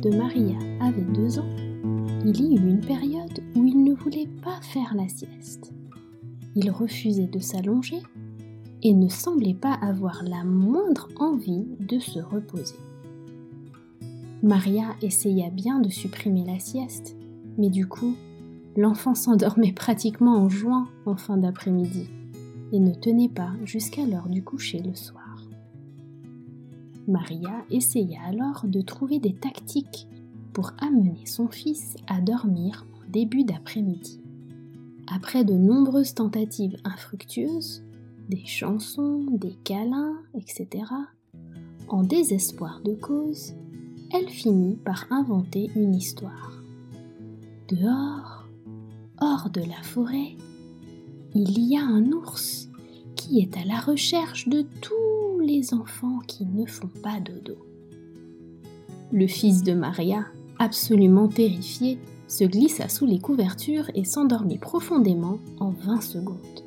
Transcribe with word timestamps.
de 0.00 0.10
Maria 0.10 0.56
avait 0.80 1.12
deux 1.12 1.38
ans, 1.38 1.48
il 2.24 2.40
y 2.40 2.54
eut 2.54 2.68
une 2.68 2.80
période 2.80 3.40
où 3.54 3.66
il 3.66 3.84
ne 3.84 3.94
voulait 3.94 4.28
pas 4.42 4.58
faire 4.62 4.94
la 4.94 5.08
sieste. 5.08 5.72
Il 6.54 6.70
refusait 6.70 7.26
de 7.26 7.38
s'allonger 7.38 7.98
et 8.82 8.94
ne 8.94 9.08
semblait 9.08 9.54
pas 9.54 9.74
avoir 9.74 10.22
la 10.22 10.42
moindre 10.44 11.08
envie 11.16 11.66
de 11.80 11.98
se 11.98 12.18
reposer. 12.18 12.76
Maria 14.42 14.96
essaya 15.02 15.50
bien 15.50 15.80
de 15.80 15.90
supprimer 15.90 16.44
la 16.46 16.58
sieste, 16.58 17.14
mais 17.58 17.68
du 17.68 17.86
coup, 17.86 18.14
l'enfant 18.76 19.14
s'endormait 19.14 19.72
pratiquement 19.72 20.36
en 20.36 20.48
jouant 20.48 20.86
en 21.04 21.16
fin 21.16 21.36
d'après-midi 21.36 22.08
et 22.72 22.80
ne 22.80 22.94
tenait 22.94 23.28
pas 23.28 23.52
jusqu'à 23.64 24.06
l'heure 24.06 24.28
du 24.28 24.42
coucher 24.42 24.80
le 24.80 24.94
soir. 24.94 25.19
Maria 27.08 27.64
essaya 27.70 28.20
alors 28.26 28.64
de 28.64 28.80
trouver 28.80 29.18
des 29.18 29.34
tactiques 29.34 30.06
pour 30.52 30.72
amener 30.78 31.24
son 31.26 31.48
fils 31.48 31.96
à 32.06 32.20
dormir 32.20 32.86
en 32.94 33.10
début 33.10 33.44
d'après-midi. 33.44 34.20
Après 35.12 35.44
de 35.44 35.54
nombreuses 35.54 36.14
tentatives 36.14 36.76
infructueuses, 36.84 37.82
des 38.28 38.44
chansons, 38.44 39.26
des 39.32 39.56
câlins, 39.64 40.18
etc., 40.34 40.84
en 41.88 42.04
désespoir 42.04 42.80
de 42.84 42.94
cause, 42.94 43.54
elle 44.12 44.28
finit 44.28 44.76
par 44.76 45.06
inventer 45.10 45.70
une 45.74 45.94
histoire. 45.94 46.62
Dehors, 47.68 48.48
hors 49.20 49.50
de 49.50 49.60
la 49.60 49.82
forêt, 49.82 50.36
il 51.34 51.58
y 51.60 51.76
a 51.76 51.82
un 51.82 52.12
ours 52.12 52.68
qui 53.16 53.40
est 53.40 53.56
à 53.56 53.64
la 53.64 53.80
recherche 53.80 54.48
de 54.48 54.62
tous 54.80 55.09
les 55.60 55.74
enfants 55.74 56.20
qui 56.26 56.46
ne 56.46 56.64
font 56.64 56.88
pas 57.02 57.20
dodo. 57.20 57.58
Le 59.12 59.26
fils 59.26 59.62
de 59.62 59.74
Maria, 59.74 60.24
absolument 60.58 61.28
terrifié, 61.28 61.98
se 62.28 62.44
glissa 62.44 62.88
sous 62.88 63.04
les 63.04 63.18
couvertures 63.18 63.90
et 63.94 64.04
s'endormit 64.04 64.56
profondément 64.56 65.38
en 65.58 65.70
20 65.70 66.00
secondes. 66.00 66.64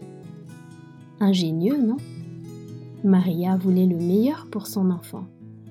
Ingénieux, 1.19 1.81
non? 1.81 1.97
Maria 3.03 3.57
voulait 3.57 3.87
le 3.87 3.97
meilleur 3.97 4.47
pour 4.51 4.67
son 4.67 4.91
enfant, 4.91 5.25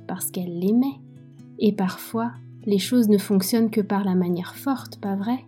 parce 0.08 0.30
qu'elle 0.30 0.58
l'aimait. 0.58 0.98
Et 1.60 1.72
parfois, 1.72 2.32
les 2.64 2.78
choses 2.78 3.08
ne 3.08 3.18
fonctionnent 3.18 3.70
que 3.70 3.82
par 3.82 4.04
la 4.04 4.16
manière 4.16 4.56
forte, 4.56 4.98
pas 4.98 5.14
vrai? 5.14 5.44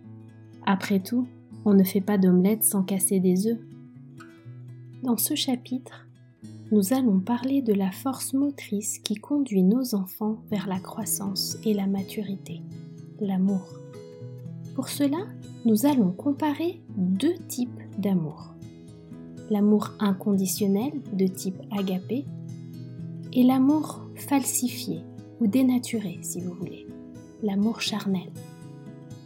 Après 0.65 1.01
tout, 1.01 1.27
on 1.65 1.73
ne 1.73 1.83
fait 1.83 2.01
pas 2.01 2.17
d'omelette 2.17 2.63
sans 2.63 2.83
casser 2.83 3.19
des 3.19 3.47
œufs. 3.47 3.59
Dans 5.03 5.17
ce 5.17 5.35
chapitre, 5.35 6.04
nous 6.71 6.93
allons 6.93 7.19
parler 7.19 7.61
de 7.61 7.73
la 7.73 7.91
force 7.91 8.33
motrice 8.33 8.97
qui 8.97 9.15
conduit 9.15 9.61
nos 9.61 9.93
enfants 9.93 10.37
vers 10.49 10.67
la 10.67 10.79
croissance 10.79 11.57
et 11.63 11.75
la 11.75 11.85
maturité, 11.85 12.61
l'amour. 13.19 13.67
Pour 14.73 14.89
cela, 14.89 15.19
nous 15.63 15.85
allons 15.85 16.11
comparer 16.11 16.81
deux 16.97 17.35
types 17.47 17.81
d'amour. 17.99 18.55
L'amour 19.51 19.91
inconditionnel 19.99 20.91
de 21.13 21.27
type 21.27 21.61
agapé 21.71 22.25
et 23.31 23.43
l'amour 23.43 24.01
falsifié 24.15 25.01
ou 25.39 25.45
dénaturé 25.45 26.17
si 26.23 26.41
vous 26.41 26.55
voulez, 26.55 26.87
l'amour 27.43 27.79
charnel. 27.79 28.31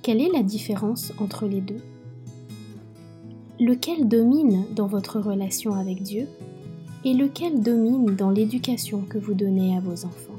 Quelle 0.02 0.20
est 0.20 0.32
la 0.34 0.44
différence 0.44 1.14
entre 1.20 1.48
les 1.48 1.62
deux? 1.62 1.82
Lequel 3.62 4.10
domine 4.10 4.66
dans 4.76 4.88
votre 4.88 5.20
relation 5.20 5.74
avec 5.74 6.04
Dieu? 6.04 6.28
Et 7.06 7.14
lequel 7.14 7.62
domine 7.62 8.16
dans 8.16 8.30
l'éducation 8.30 9.02
que 9.02 9.18
vous 9.18 9.34
donnez 9.34 9.76
à 9.76 9.80
vos 9.80 10.06
enfants 10.06 10.38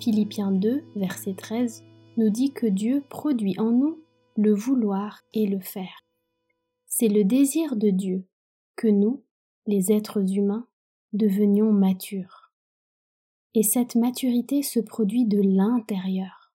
Philippiens 0.00 0.52
2, 0.52 0.84
verset 0.94 1.34
13 1.34 1.82
nous 2.16 2.30
dit 2.30 2.52
que 2.52 2.66
Dieu 2.66 3.02
produit 3.08 3.58
en 3.58 3.70
nous 3.70 3.98
le 4.36 4.54
vouloir 4.54 5.22
et 5.34 5.46
le 5.46 5.60
faire. 5.60 6.04
C'est 6.86 7.08
le 7.08 7.24
désir 7.24 7.76
de 7.76 7.90
Dieu 7.90 8.24
que 8.76 8.88
nous, 8.88 9.24
les 9.66 9.90
êtres 9.90 10.36
humains, 10.36 10.66
devenions 11.12 11.72
matures. 11.72 12.52
Et 13.54 13.62
cette 13.62 13.96
maturité 13.96 14.62
se 14.62 14.78
produit 14.78 15.26
de 15.26 15.40
l'intérieur. 15.40 16.52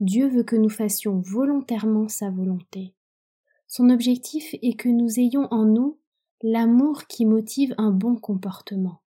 Dieu 0.00 0.28
veut 0.28 0.44
que 0.44 0.56
nous 0.56 0.70
fassions 0.70 1.20
volontairement 1.20 2.08
sa 2.08 2.30
volonté. 2.30 2.94
Son 3.66 3.90
objectif 3.90 4.54
est 4.62 4.74
que 4.74 4.88
nous 4.88 5.20
ayons 5.20 5.48
en 5.50 5.64
nous 5.66 5.97
l'amour 6.42 7.06
qui 7.06 7.26
motive 7.26 7.74
un 7.78 7.90
bon 7.90 8.16
comportement. 8.16 9.02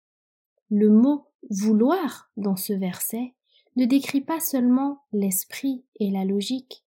Le 0.69 0.91
mot 0.91 1.27
vouloir 1.49 2.31
dans 2.37 2.57
ce 2.57 2.73
verset 2.73 3.35
ne 3.77 3.85
décrit 3.85 4.21
pas 4.21 4.41
seulement 4.41 5.03
l'esprit 5.13 5.85
et 5.99 6.11
la 6.11 6.25
logique, 6.25 6.85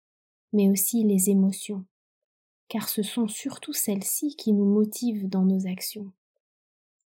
mais 0.53 0.69
aussi 0.71 1.05
les 1.05 1.31
émotions, 1.31 1.85
car 2.69 2.89
ce 2.89 3.03
sont 3.03 3.29
surtout 3.29 3.73
celles-ci 3.73 4.37
qui 4.37 4.53
nous 4.53 4.67
motivent 4.67 5.29
dans 5.29 5.45
nos 5.45 5.67
actions. 5.67 6.13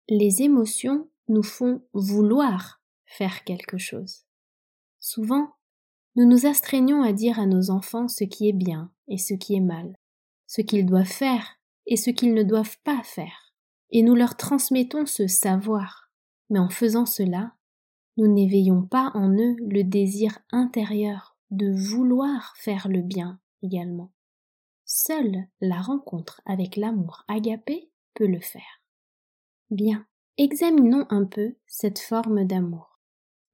Les 0.08 0.42
émotions 0.42 1.08
nous 1.28 1.42
font 1.42 1.82
vouloir 1.94 2.82
faire 3.06 3.44
quelque 3.44 3.78
chose. 3.78 4.24
Souvent, 5.00 5.54
nous 6.16 6.26
nous 6.26 6.46
astreignons 6.46 7.02
à 7.02 7.12
dire 7.12 7.38
à 7.38 7.46
nos 7.46 7.70
enfants 7.70 8.08
ce 8.08 8.24
qui 8.24 8.48
est 8.48 8.54
bien 8.54 8.92
et 9.08 9.18
ce 9.18 9.34
qui 9.34 9.54
est 9.54 9.60
mal, 9.60 9.96
ce 10.46 10.60
qu'ils 10.60 10.86
doivent 10.86 11.04
faire 11.04 11.58
et 11.86 11.96
ce 11.96 12.10
qu'ils 12.10 12.34
ne 12.34 12.42
doivent 12.42 12.78
pas 12.84 13.02
faire, 13.02 13.54
et 13.90 14.02
nous 14.02 14.14
leur 14.14 14.36
transmettons 14.36 15.06
ce 15.06 15.26
savoir. 15.26 16.10
Mais 16.50 16.58
en 16.58 16.68
faisant 16.68 17.06
cela, 17.06 17.54
nous 18.16 18.28
n'éveillons 18.28 18.82
pas 18.82 19.10
en 19.14 19.30
eux 19.30 19.56
le 19.60 19.82
désir 19.82 20.38
intérieur 20.50 21.36
de 21.50 21.70
vouloir 21.70 22.54
faire 22.56 22.88
le 22.88 23.00
bien 23.00 23.40
également. 23.62 24.12
Seule 24.84 25.46
la 25.60 25.80
rencontre 25.80 26.40
avec 26.44 26.76
l'amour 26.76 27.24
agapé 27.28 27.90
peut 28.14 28.26
le 28.26 28.40
faire. 28.40 28.82
Bien, 29.70 30.06
examinons 30.36 31.06
un 31.10 31.24
peu 31.24 31.56
cette 31.66 31.98
forme 31.98 32.44
d'amour. 32.44 33.00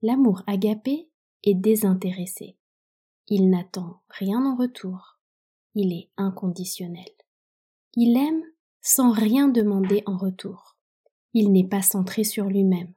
L'amour 0.03 0.43
agapé 0.47 1.11
est 1.45 1.55
désintéressé. 1.55 2.57
Il 3.29 3.49
n'attend 3.49 4.03
rien 4.09 4.45
en 4.45 4.57
retour. 4.57 5.19
Il 5.75 5.93
est 5.93 6.11
inconditionnel. 6.17 7.11
Il 7.95 8.17
aime 8.17 8.43
sans 8.83 9.12
rien 9.12 9.49
demander 9.49 10.03
en 10.06 10.17
retour. 10.17 10.77
Il 11.34 11.53
n'est 11.53 11.69
pas 11.69 11.83
centré 11.83 12.25
sur 12.25 12.47
lui-même 12.47 12.95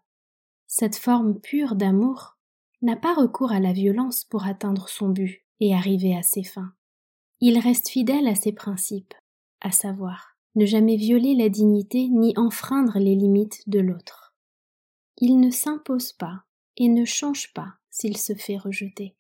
cette 0.76 0.96
forme 0.96 1.40
pure 1.40 1.76
d'amour 1.76 2.36
n'a 2.82 2.96
pas 2.96 3.14
recours 3.14 3.52
à 3.52 3.60
la 3.60 3.74
violence 3.74 4.24
pour 4.24 4.48
atteindre 4.48 4.90
son 4.90 5.10
but 5.10 5.44
et 5.60 5.72
arriver 5.72 6.18
à 6.18 6.24
ses 6.24 6.44
fins. 6.44 6.74
Il 7.42 7.60
reste 7.60 7.90
fidèle 7.90 8.28
à 8.28 8.34
ses 8.34 8.54
principes, 8.54 9.14
à 9.62 9.70
savoir 9.70 10.36
ne 10.56 10.66
jamais 10.66 10.96
violer 10.96 11.36
la 11.36 11.48
dignité 11.50 12.08
ni 12.08 12.34
enfreindre 12.38 12.98
les 12.98 13.14
limites 13.14 13.62
de 13.70 13.80
l'autre. 13.80 14.34
Il 15.18 15.40
ne 15.40 15.52
s'impose 15.52 16.12
pas 16.12 16.42
et 16.78 16.90
ne 16.90 17.06
change 17.06 17.54
pas 17.54 17.76
s'il 17.92 18.18
se 18.18 18.34
fait 18.34 18.58
rejeter. 18.58 19.16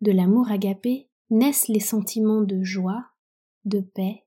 De 0.00 0.10
l'amour 0.10 0.50
agapé 0.50 1.10
naissent 1.28 1.68
les 1.68 1.80
sentiments 1.80 2.40
de 2.40 2.62
joie, 2.62 3.10
de 3.66 3.80
paix, 3.80 4.24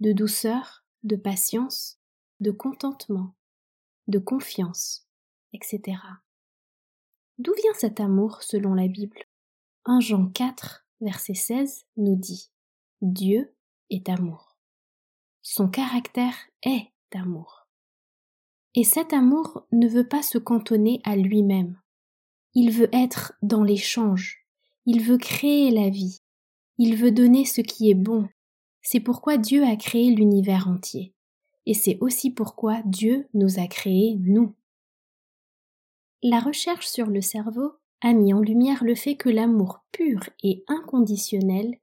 de 0.00 0.12
douceur, 0.12 0.84
de 1.02 1.16
patience, 1.16 1.98
de 2.40 2.50
contentement, 2.50 3.34
de 4.08 4.18
confiance, 4.18 5.06
etc. 5.52 5.98
D'où 7.38 7.52
vient 7.54 7.74
cet 7.74 8.00
amour 8.00 8.42
selon 8.42 8.74
la 8.74 8.88
Bible? 8.88 9.24
1 9.84 10.00
Jean 10.00 10.26
4, 10.26 10.86
verset 11.00 11.34
16 11.34 11.86
nous 11.96 12.16
dit 12.16 12.50
Dieu 13.02 13.54
est 13.90 14.08
amour. 14.08 14.58
Son 15.42 15.68
caractère 15.68 16.34
est 16.62 16.90
amour. 17.14 17.66
Et 18.74 18.84
cet 18.84 19.12
amour 19.12 19.66
ne 19.72 19.88
veut 19.88 20.06
pas 20.06 20.22
se 20.22 20.38
cantonner 20.38 21.00
à 21.04 21.16
lui-même. 21.16 21.80
Il 22.54 22.70
veut 22.72 22.90
être 22.92 23.32
dans 23.42 23.62
l'échange. 23.62 24.46
Il 24.86 25.02
veut 25.02 25.18
créer 25.18 25.70
la 25.70 25.88
vie. 25.88 26.20
Il 26.78 26.96
veut 26.96 27.10
donner 27.10 27.44
ce 27.44 27.60
qui 27.60 27.90
est 27.90 27.94
bon. 27.94 28.28
C'est 28.82 29.00
pourquoi 29.00 29.36
Dieu 29.36 29.64
a 29.64 29.76
créé 29.76 30.10
l'univers 30.10 30.68
entier. 30.68 31.14
Et 31.66 31.74
c'est 31.74 31.98
aussi 32.00 32.30
pourquoi 32.30 32.82
Dieu 32.84 33.28
nous 33.34 33.58
a 33.58 33.66
créés, 33.66 34.16
nous. 34.20 34.54
La 36.22 36.40
recherche 36.40 36.86
sur 36.86 37.06
le 37.06 37.20
cerveau 37.20 37.74
a 38.00 38.12
mis 38.12 38.32
en 38.32 38.40
lumière 38.40 38.84
le 38.84 38.94
fait 38.94 39.16
que 39.16 39.28
l'amour 39.28 39.80
pur 39.92 40.28
et 40.42 40.64
inconditionnel 40.68 41.78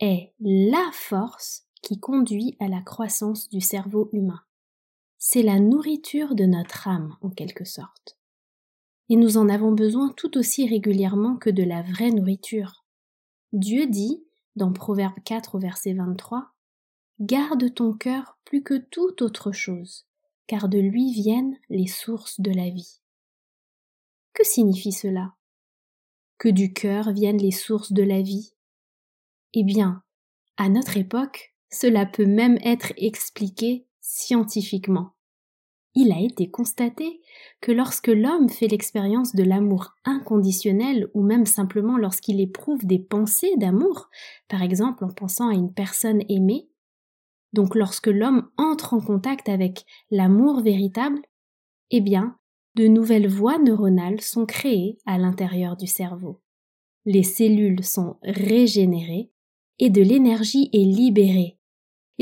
est 0.00 0.32
la 0.40 0.90
force 0.92 1.66
qui 1.82 1.98
conduit 1.98 2.56
à 2.60 2.68
la 2.68 2.80
croissance 2.80 3.48
du 3.48 3.60
cerveau 3.60 4.08
humain. 4.12 4.40
C'est 5.18 5.42
la 5.42 5.60
nourriture 5.60 6.34
de 6.34 6.44
notre 6.44 6.88
âme, 6.88 7.16
en 7.22 7.30
quelque 7.30 7.64
sorte. 7.64 8.18
Et 9.08 9.16
nous 9.16 9.36
en 9.36 9.48
avons 9.48 9.72
besoin 9.72 10.12
tout 10.16 10.36
aussi 10.36 10.66
régulièrement 10.66 11.36
que 11.36 11.50
de 11.50 11.62
la 11.62 11.82
vraie 11.82 12.10
nourriture. 12.10 12.84
Dieu 13.52 13.86
dit, 13.86 14.24
dans 14.56 14.72
Proverbe 14.72 15.18
4 15.24 15.54
au 15.54 15.58
verset 15.58 15.94
23, 15.94 16.52
Garde 17.20 17.72
ton 17.74 17.92
cœur 17.92 18.38
plus 18.44 18.62
que 18.62 18.78
toute 18.78 19.22
autre 19.22 19.52
chose, 19.52 20.06
car 20.46 20.68
de 20.68 20.78
lui 20.78 21.12
viennent 21.12 21.56
les 21.68 21.86
sources 21.86 22.40
de 22.40 22.50
la 22.50 22.68
vie. 22.68 23.00
Que 24.32 24.44
signifie 24.44 24.92
cela? 24.92 25.34
Que 26.38 26.48
du 26.48 26.72
cœur 26.72 27.12
viennent 27.12 27.38
les 27.38 27.52
sources 27.52 27.92
de 27.92 28.02
la 28.02 28.22
vie? 28.22 28.54
Eh 29.52 29.62
bien, 29.62 30.02
à 30.56 30.68
notre 30.68 30.96
époque, 30.96 31.54
cela 31.70 32.06
peut 32.06 32.26
même 32.26 32.58
être 32.64 32.92
expliqué 32.96 33.86
scientifiquement. 34.00 35.14
Il 35.94 36.10
a 36.12 36.20
été 36.20 36.50
constaté 36.50 37.20
que 37.60 37.70
lorsque 37.70 38.08
l'homme 38.08 38.48
fait 38.48 38.68
l'expérience 38.68 39.34
de 39.34 39.42
l'amour 39.42 39.94
inconditionnel 40.04 41.10
ou 41.12 41.22
même 41.22 41.44
simplement 41.44 41.98
lorsqu'il 41.98 42.40
éprouve 42.40 42.86
des 42.86 42.98
pensées 42.98 43.56
d'amour, 43.58 44.08
par 44.48 44.62
exemple 44.62 45.04
en 45.04 45.12
pensant 45.12 45.48
à 45.48 45.54
une 45.54 45.72
personne 45.72 46.22
aimée, 46.30 46.68
donc 47.52 47.74
lorsque 47.74 48.06
l'homme 48.06 48.48
entre 48.56 48.94
en 48.94 49.00
contact 49.00 49.50
avec 49.50 49.84
l'amour 50.10 50.62
véritable, 50.62 51.20
eh 51.90 52.00
bien, 52.00 52.38
de 52.74 52.86
nouvelles 52.86 53.28
voies 53.28 53.58
neuronales 53.58 54.22
sont 54.22 54.46
créées 54.46 54.96
à 55.04 55.18
l'intérieur 55.18 55.76
du 55.76 55.86
cerveau. 55.86 56.40
Les 57.04 57.22
cellules 57.22 57.84
sont 57.84 58.16
régénérées 58.22 59.30
et 59.78 59.90
de 59.90 60.00
l'énergie 60.00 60.70
est 60.72 60.78
libérée 60.78 61.58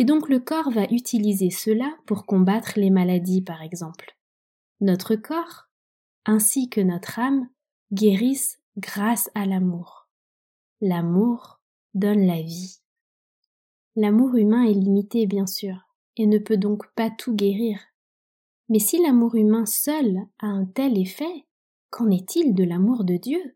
et 0.00 0.05
donc 0.05 0.31
le 0.31 0.41
corps 0.41 0.70
va 0.70 0.85
utiliser 0.85 1.50
cela 1.50 1.94
pour 2.06 2.25
combattre 2.25 2.73
les 2.76 2.88
maladies 2.88 3.43
par 3.43 3.61
exemple. 3.61 4.17
Notre 4.81 5.14
corps, 5.14 5.69
ainsi 6.25 6.70
que 6.70 6.81
notre 6.81 7.19
âme, 7.19 7.50
guérissent 7.93 8.58
grâce 8.79 9.29
à 9.35 9.44
l'amour. 9.44 10.08
L'amour 10.81 11.61
donne 11.93 12.26
la 12.26 12.41
vie. 12.41 12.79
L'amour 13.94 14.37
humain 14.37 14.62
est 14.62 14.73
limité 14.73 15.26
bien 15.26 15.47
sûr, 15.47 15.76
et 16.17 16.26
ne 16.26 16.38
peut 16.38 16.56
donc 16.56 16.91
pas 16.94 17.11
tout 17.11 17.35
guérir. 17.35 17.79
Mais 18.70 18.79
si 18.79 19.03
l'amour 19.03 19.35
humain 19.35 19.67
seul 19.67 20.17
a 20.38 20.46
un 20.46 20.64
tel 20.64 20.96
effet, 20.96 21.44
qu'en 21.91 22.08
est-il 22.08 22.55
de 22.55 22.64
l'amour 22.64 23.05
de 23.05 23.19
Dieu? 23.19 23.55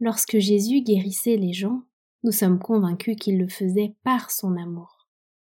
Lorsque 0.00 0.38
Jésus 0.38 0.80
guérissait 0.80 1.36
les 1.36 1.52
gens, 1.52 1.82
nous 2.22 2.32
sommes 2.32 2.58
convaincus 2.58 3.16
qu'il 3.20 3.36
le 3.36 3.48
faisait 3.48 3.96
par 4.02 4.30
son 4.30 4.56
amour. 4.56 5.01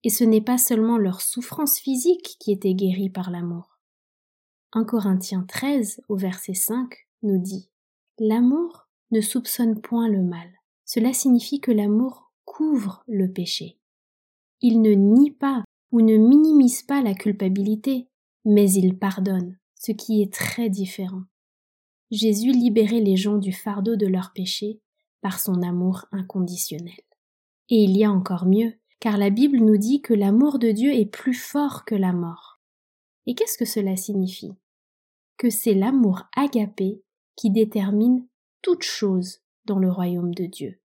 Et 0.07 0.09
ce 0.09 0.23
n'est 0.23 0.41
pas 0.41 0.57
seulement 0.57 0.99
leur 0.99 1.21
souffrance 1.21 1.81
physique 1.81 2.37
qui 2.39 2.53
était 2.53 2.75
guérie 2.75 3.11
par 3.11 3.33
l'amour. 3.33 3.81
1 4.71 4.85
Corinthiens 4.85 5.45
13 5.49 6.01
au 6.09 6.15
verset 6.15 6.55
5 6.55 6.95
nous 7.25 7.43
dit 7.43 7.71
L'amour 8.21 8.87
ne 9.11 9.21
soupçonne 9.21 9.81
point 9.81 10.09
le 10.09 10.23
mal. 10.23 10.49
Cela 10.85 11.13
signifie 11.13 11.59
que 11.59 11.73
l'amour 11.73 12.31
couvre 12.45 13.03
le 13.09 13.33
péché. 13.33 13.81
Il 14.61 14.81
ne 14.81 14.93
nie 14.93 15.33
pas 15.33 15.65
ou 15.91 16.01
ne 16.01 16.17
minimise 16.19 16.83
pas 16.83 17.03
la 17.03 17.15
culpabilité, 17.15 18.07
mais 18.45 18.71
il 18.71 18.97
pardonne, 18.97 19.59
ce 19.75 19.91
qui 19.91 20.23
est 20.23 20.33
très 20.33 20.71
différent. 20.71 21.25
Jésus 22.13 22.53
libérait 22.53 23.01
les 23.01 23.17
gens 23.17 23.39
du 23.39 23.53
fardeau 23.53 23.97
de 23.97 24.07
leur 24.07 24.33
péché 24.33 24.81
par 25.21 25.41
son 25.41 25.63
amour 25.63 26.05
inconditionnel. 26.13 26.95
Et 27.71 27.83
il 27.83 27.97
y 27.97 28.05
a 28.05 28.13
encore 28.13 28.47
mieux, 28.47 28.73
car 29.01 29.19
la 29.19 29.31
Bible 29.31 29.59
nous 29.59 29.77
dit 29.77 30.01
que 30.01 30.15
l'amour 30.15 30.59
de 30.59 30.71
Dieu 30.71 30.93
est 30.93 31.07
plus 31.07 31.35
fort 31.35 31.85
que 31.85 31.95
la 31.95 32.13
mort. 32.13 32.61
Et 33.27 33.35
qu'est-ce 33.35 33.59
que 33.59 33.65
cela 33.65 33.97
signifie? 33.97 34.55
Que 35.37 35.51
c'est 35.51 35.75
l'amour 35.75 36.23
agapé 36.35 37.03
qui 37.37 37.51
détermine 37.51 38.27
toute 38.63 38.83
chose 38.83 39.41
dans 39.67 39.79
le 39.79 39.91
royaume 39.91 40.35
de 40.35 40.47
Dieu. 40.47 40.81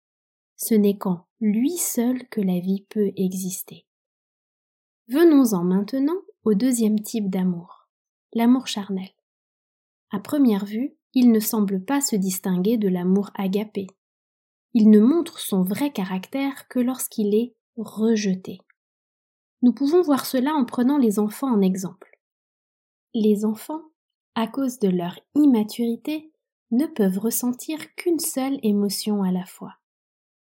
Ce 0.57 0.75
n'est 0.75 0.99
qu'en 0.99 1.27
lui 1.41 1.77
seul 1.77 2.29
que 2.29 2.41
la 2.41 2.59
vie 2.59 2.85
peut 2.89 3.12
exister. 3.17 3.87
Venons-en 5.09 5.65
maintenant 5.65 6.21
au 6.45 6.55
deuxième 6.55 7.01
type 7.01 7.31
d'amour, 7.31 7.89
l'amour 8.33 8.67
charnel. 8.67 9.11
À 10.11 10.19
première 10.19 10.65
vue, 10.65 10.95
il 11.15 11.33
ne 11.33 11.41
semble 11.41 11.85
pas 11.85 12.01
se 12.01 12.17
distinguer 12.17 12.77
de 12.77 12.89
l'amour 12.89 13.31
agapé. 13.35 13.87
Il 14.75 14.91
ne 14.91 15.01
montre 15.01 15.39
son 15.39 15.63
vrai 15.63 15.91
caractère 15.93 16.69
que 16.69 16.79
lorsqu'il 16.79 17.35
est 17.35 17.55
rejeté. 17.82 18.59
Nous 19.62 19.73
pouvons 19.73 20.03
voir 20.03 20.27
cela 20.27 20.55
en 20.55 20.65
prenant 20.65 20.99
les 20.99 21.19
enfants 21.19 21.53
en 21.53 21.61
exemple. 21.61 22.19
Les 23.15 23.44
enfants, 23.44 23.82
à 24.35 24.47
cause 24.47 24.79
de 24.79 24.88
leur 24.88 25.19
immaturité, 25.35 26.32
ne 26.71 26.87
peuvent 26.87 27.19
ressentir 27.19 27.94
qu'une 27.94 28.21
seule 28.21 28.59
émotion 28.62 29.23
à 29.23 29.32
la 29.32 29.44
fois. 29.44 29.75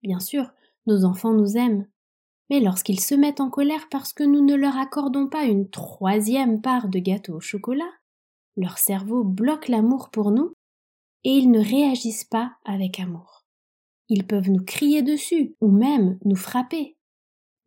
Bien 0.04 0.20
sûr, 0.20 0.52
nos 0.86 1.06
enfants 1.06 1.34
nous 1.34 1.58
aiment, 1.58 1.88
mais 2.50 2.60
lorsqu'ils 2.60 3.00
se 3.00 3.16
mettent 3.16 3.42
en 3.42 3.50
colère 3.50 3.88
parce 3.90 4.14
que 4.14 4.24
nous 4.24 4.44
ne 4.44 4.56
leur 4.56 4.78
accordons 4.78 5.28
pas 5.28 5.46
une 5.46 5.70
troisième 5.70 6.62
part 6.62 6.90
de 6.90 7.00
gâteau 7.00 7.36
au 7.36 7.40
chocolat, 7.40 7.92
leur 8.58 8.78
cerveau 8.78 9.24
bloque 9.24 9.68
l'amour 9.68 10.10
pour 10.10 10.32
nous 10.32 10.54
et 11.24 11.32
ils 11.32 11.52
ne 11.52 11.60
réagissent 11.60 12.26
pas 12.26 12.54
avec 12.66 13.00
amour. 13.00 13.46
Ils 14.10 14.26
peuvent 14.26 14.50
nous 14.50 14.64
crier 14.64 15.02
dessus 15.02 15.56
ou 15.62 15.70
même 15.70 16.18
nous 16.26 16.36
frapper 16.36 16.98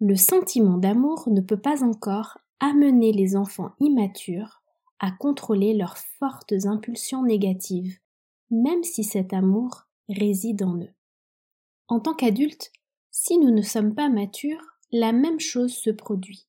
le 0.05 0.17
sentiment 0.17 0.79
d'amour 0.79 1.29
ne 1.29 1.41
peut 1.41 1.61
pas 1.61 1.85
encore 1.85 2.37
amener 2.59 3.13
les 3.13 3.37
enfants 3.37 3.71
immatures 3.79 4.61
à 4.99 5.13
contrôler 5.13 5.75
leurs 5.75 5.97
fortes 5.97 6.55
impulsions 6.65 7.23
négatives, 7.23 7.99
même 8.51 8.83
si 8.83 9.05
cet 9.05 9.33
amour 9.33 9.85
réside 10.09 10.65
en 10.65 10.77
eux. 10.79 10.91
En 11.87 12.01
tant 12.01 12.15
qu'adultes, 12.15 12.73
si 13.13 13.39
nous 13.39 13.53
ne 13.53 13.63
sommes 13.63 13.95
pas 13.95 14.09
matures, 14.09 14.77
la 14.91 15.13
même 15.13 15.39
chose 15.39 15.73
se 15.73 15.91
produit. 15.91 16.49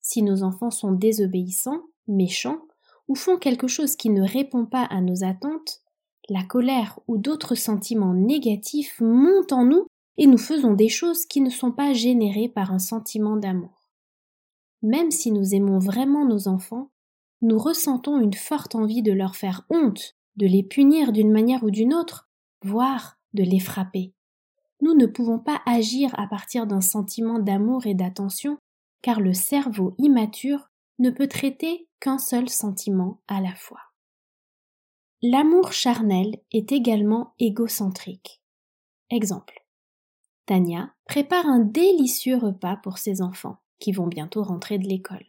Si 0.00 0.22
nos 0.22 0.42
enfants 0.42 0.72
sont 0.72 0.90
désobéissants, 0.90 1.82
méchants, 2.08 2.66
ou 3.06 3.14
font 3.14 3.38
quelque 3.38 3.68
chose 3.68 3.94
qui 3.94 4.10
ne 4.10 4.26
répond 4.26 4.66
pas 4.66 4.84
à 4.84 5.00
nos 5.00 5.22
attentes, 5.22 5.80
la 6.28 6.42
colère 6.42 6.98
ou 7.06 7.18
d'autres 7.18 7.54
sentiments 7.54 8.14
négatifs 8.14 9.00
montent 9.00 9.52
en 9.52 9.64
nous 9.64 9.86
et 10.20 10.26
nous 10.26 10.38
faisons 10.38 10.74
des 10.74 10.90
choses 10.90 11.24
qui 11.24 11.40
ne 11.40 11.48
sont 11.48 11.72
pas 11.72 11.94
générées 11.94 12.50
par 12.50 12.72
un 12.72 12.78
sentiment 12.78 13.36
d'amour. 13.36 13.88
Même 14.82 15.10
si 15.10 15.32
nous 15.32 15.54
aimons 15.54 15.78
vraiment 15.78 16.26
nos 16.26 16.46
enfants, 16.46 16.90
nous 17.40 17.58
ressentons 17.58 18.20
une 18.20 18.34
forte 18.34 18.74
envie 18.74 19.00
de 19.02 19.12
leur 19.12 19.34
faire 19.34 19.64
honte, 19.70 20.18
de 20.36 20.46
les 20.46 20.62
punir 20.62 21.12
d'une 21.12 21.32
manière 21.32 21.64
ou 21.64 21.70
d'une 21.70 21.94
autre, 21.94 22.28
voire 22.62 23.18
de 23.32 23.42
les 23.42 23.60
frapper. 23.60 24.12
Nous 24.82 24.92
ne 24.92 25.06
pouvons 25.06 25.38
pas 25.38 25.62
agir 25.64 26.10
à 26.18 26.26
partir 26.26 26.66
d'un 26.66 26.82
sentiment 26.82 27.38
d'amour 27.38 27.86
et 27.86 27.94
d'attention, 27.94 28.58
car 29.00 29.20
le 29.20 29.32
cerveau 29.32 29.94
immature 29.96 30.68
ne 30.98 31.08
peut 31.08 31.28
traiter 31.28 31.88
qu'un 31.98 32.18
seul 32.18 32.50
sentiment 32.50 33.22
à 33.26 33.40
la 33.40 33.54
fois. 33.54 33.80
L'amour 35.22 35.72
charnel 35.72 36.42
est 36.52 36.72
également 36.72 37.32
égocentrique. 37.38 38.42
Exemple. 39.08 39.59
Tania 40.50 40.90
prépare 41.04 41.46
un 41.46 41.60
délicieux 41.60 42.36
repas 42.36 42.74
pour 42.74 42.98
ses 42.98 43.22
enfants, 43.22 43.58
qui 43.78 43.92
vont 43.92 44.08
bientôt 44.08 44.42
rentrer 44.42 44.78
de 44.78 44.88
l'école. 44.88 45.24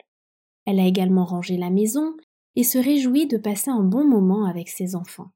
Elle 0.66 0.80
a 0.80 0.88
également 0.88 1.25
rangé 1.25 1.58
la 1.58 1.70
maison 1.70 2.18
et 2.56 2.63
se 2.63 2.80
réjouit 2.80 3.28
de 3.28 3.38
passer 3.38 3.70
un 3.70 3.84
bon 3.84 4.04
moment 4.04 4.46
avec 4.46 4.68
ses 4.68 4.96
enfants. 4.96 5.30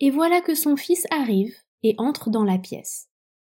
Et 0.00 0.10
voilà 0.10 0.40
que 0.40 0.56
son 0.56 0.74
fils 0.74 1.06
arrive 1.12 1.54
et 1.84 1.94
entre 1.98 2.30
dans 2.30 2.42
la 2.42 2.58
pièce. 2.58 3.08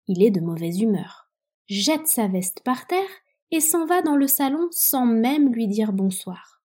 Il 0.08 0.24
est 0.24 0.32
de 0.32 0.42
mauvaise 0.42 0.82
humeur, 0.82 1.30
jette 1.68 2.08
sa 2.08 2.28
veste 2.28 2.62
par 2.62 2.88
terre 2.88 3.22
et 3.52 3.60
s'en 3.60 3.86
va 3.86 4.02
dans 4.02 4.16
le 4.16 4.28
salon 4.28 4.70
sans 4.72 5.06
même 5.06 5.54
lui 5.54 5.68
dire 5.68 5.94
bonsoir. 5.94 6.64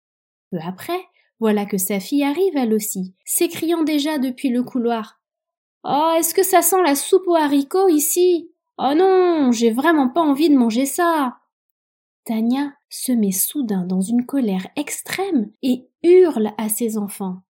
Peu 0.50 0.58
après, 0.60 1.06
voilà 1.40 1.68
que 1.68 1.78
sa 1.78 2.00
fille 2.00 2.24
arrive 2.24 2.58
elle 2.58 2.74
aussi, 2.74 3.14
s'écriant 3.26 3.84
déjà 3.84 4.18
depuis 4.18 4.50
le 4.50 4.64
couloir. 4.64 5.22
Oh, 5.84 6.14
est-ce 6.18 6.34
que 6.34 6.42
ça 6.42 6.64
sent 6.64 6.82
la 6.84 6.96
soupe 6.96 7.28
aux 7.28 7.36
haricots 7.36 7.88
ici? 7.88 8.52
Oh 8.84 8.96
non, 8.96 9.52
j'ai 9.52 9.70
vraiment 9.70 10.10
pas 10.10 10.22
envie 10.22 10.50
de 10.50 10.58
manger 10.58 10.88
ça. 10.88 11.38
Tania 12.26 12.74
se 12.90 13.12
met 13.12 13.32
soudain 13.32 13.86
dans 13.86 14.02
une 14.02 14.26
colère 14.26 14.68
extrême 14.76 15.52
et 15.62 15.88
hurle 16.02 16.52
à 16.58 16.68
ses 16.68 16.98
enfants. 16.98 17.42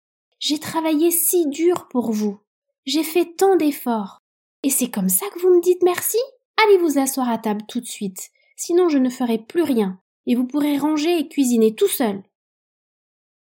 J'ai 0.41 0.59
travaillé 0.59 1.13
si 1.13 1.47
dur 1.47 1.87
pour 1.89 2.11
vous. 2.11 2.41
J'ai 2.85 3.05
fait 3.05 3.37
tant 3.37 3.55
d'efforts. 3.55 4.19
Et 4.65 4.71
c'est 4.71 4.91
comme 4.91 5.09
ça 5.09 5.27
que 5.33 5.39
vous 5.39 5.55
me 5.55 5.63
dites 5.63 5.85
merci? 5.85 6.19
Allez 6.65 6.79
vous 6.79 6.99
asseoir 6.99 7.29
à 7.29 7.39
table 7.39 7.63
tout 7.69 7.81
de 7.81 7.87
suite, 7.87 8.31
sinon 8.57 8.89
je 8.89 8.99
ne 8.99 9.09
ferai 9.09 9.39
plus 9.39 9.63
rien, 9.63 10.01
et 10.27 10.35
vous 10.35 10.47
pourrez 10.47 10.79
ranger 10.79 11.17
et 11.17 11.29
cuisiner 11.29 11.77
tout 11.77 11.89
seul. 11.89 12.25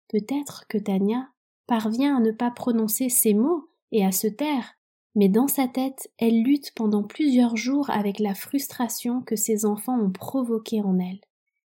Peut-être 0.07 0.67
que 0.69 0.77
Tania 0.77 1.27
parvient 1.67 2.15
à 2.17 2.19
ne 2.21 2.31
pas 2.31 2.49
prononcer 2.49 3.09
ces 3.09 3.33
mots 3.33 3.69
et 3.91 4.05
à 4.05 4.11
se 4.11 4.27
taire, 4.27 4.75
mais 5.15 5.29
dans 5.29 5.47
sa 5.47 5.67
tête, 5.67 6.11
elle 6.17 6.41
lutte 6.43 6.73
pendant 6.75 7.03
plusieurs 7.03 7.55
jours 7.55 7.89
avec 7.89 8.19
la 8.19 8.33
frustration 8.33 9.21
que 9.21 9.35
ses 9.35 9.65
enfants 9.65 9.99
ont 9.99 10.11
provoquée 10.11 10.81
en 10.81 10.99
elle, 10.99 11.21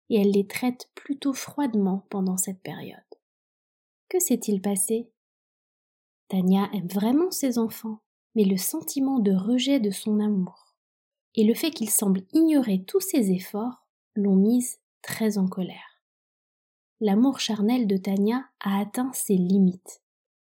et 0.10 0.22
elle 0.22 0.32
les 0.32 0.48
traite 0.48 0.89
plutôt 0.96 1.34
froidement 1.34 2.06
pendant 2.10 2.38
cette 2.38 2.62
période. 2.62 3.00
Que 4.10 4.20
s'est-il 4.20 4.62
passé? 4.62 5.12
Tania 6.29 6.70
aime 6.74 6.88
vraiment 6.88 7.32
ses 7.32 7.58
enfants, 7.58 8.00
mais 8.36 8.44
le 8.44 8.58
sentiment 8.58 9.20
de 9.20 9.34
rejet 9.34 9.79
de 9.79 9.91
son 9.91 10.20
amour 10.20 10.67
et 11.38 11.44
le 11.44 11.53
fait 11.53 11.72
qu'il 11.72 11.89
semble 11.89 12.24
ignorer 12.34 12.84
tous 12.84 13.00
ses 13.00 13.32
efforts 13.32 13.86
l'ont 14.15 14.36
mise 14.36 14.79
très 15.03 15.38
en 15.38 15.48
colère. 15.48 16.01
L'amour 17.00 17.39
charnel 17.39 17.86
de 17.86 17.96
Tania 17.96 18.44
a 18.60 18.79
atteint 18.79 19.12
ses 19.13 19.36
limites. 19.36 20.01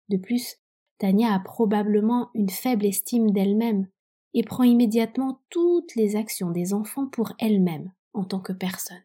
De 0.09 0.17
plus, 0.17 0.57
Tania 1.03 1.33
a 1.33 1.39
probablement 1.39 2.29
une 2.33 2.49
faible 2.49 2.85
estime 2.85 3.31
d'elle-même 3.31 3.89
et 4.33 4.41
prend 4.41 4.63
immédiatement 4.63 5.41
toutes 5.49 5.95
les 5.95 6.15
actions 6.15 6.49
des 6.49 6.73
enfants 6.73 7.07
pour 7.07 7.33
elle-même 7.39 7.91
en 8.13 8.23
tant 8.23 8.39
que 8.39 8.53
personne. 8.53 9.03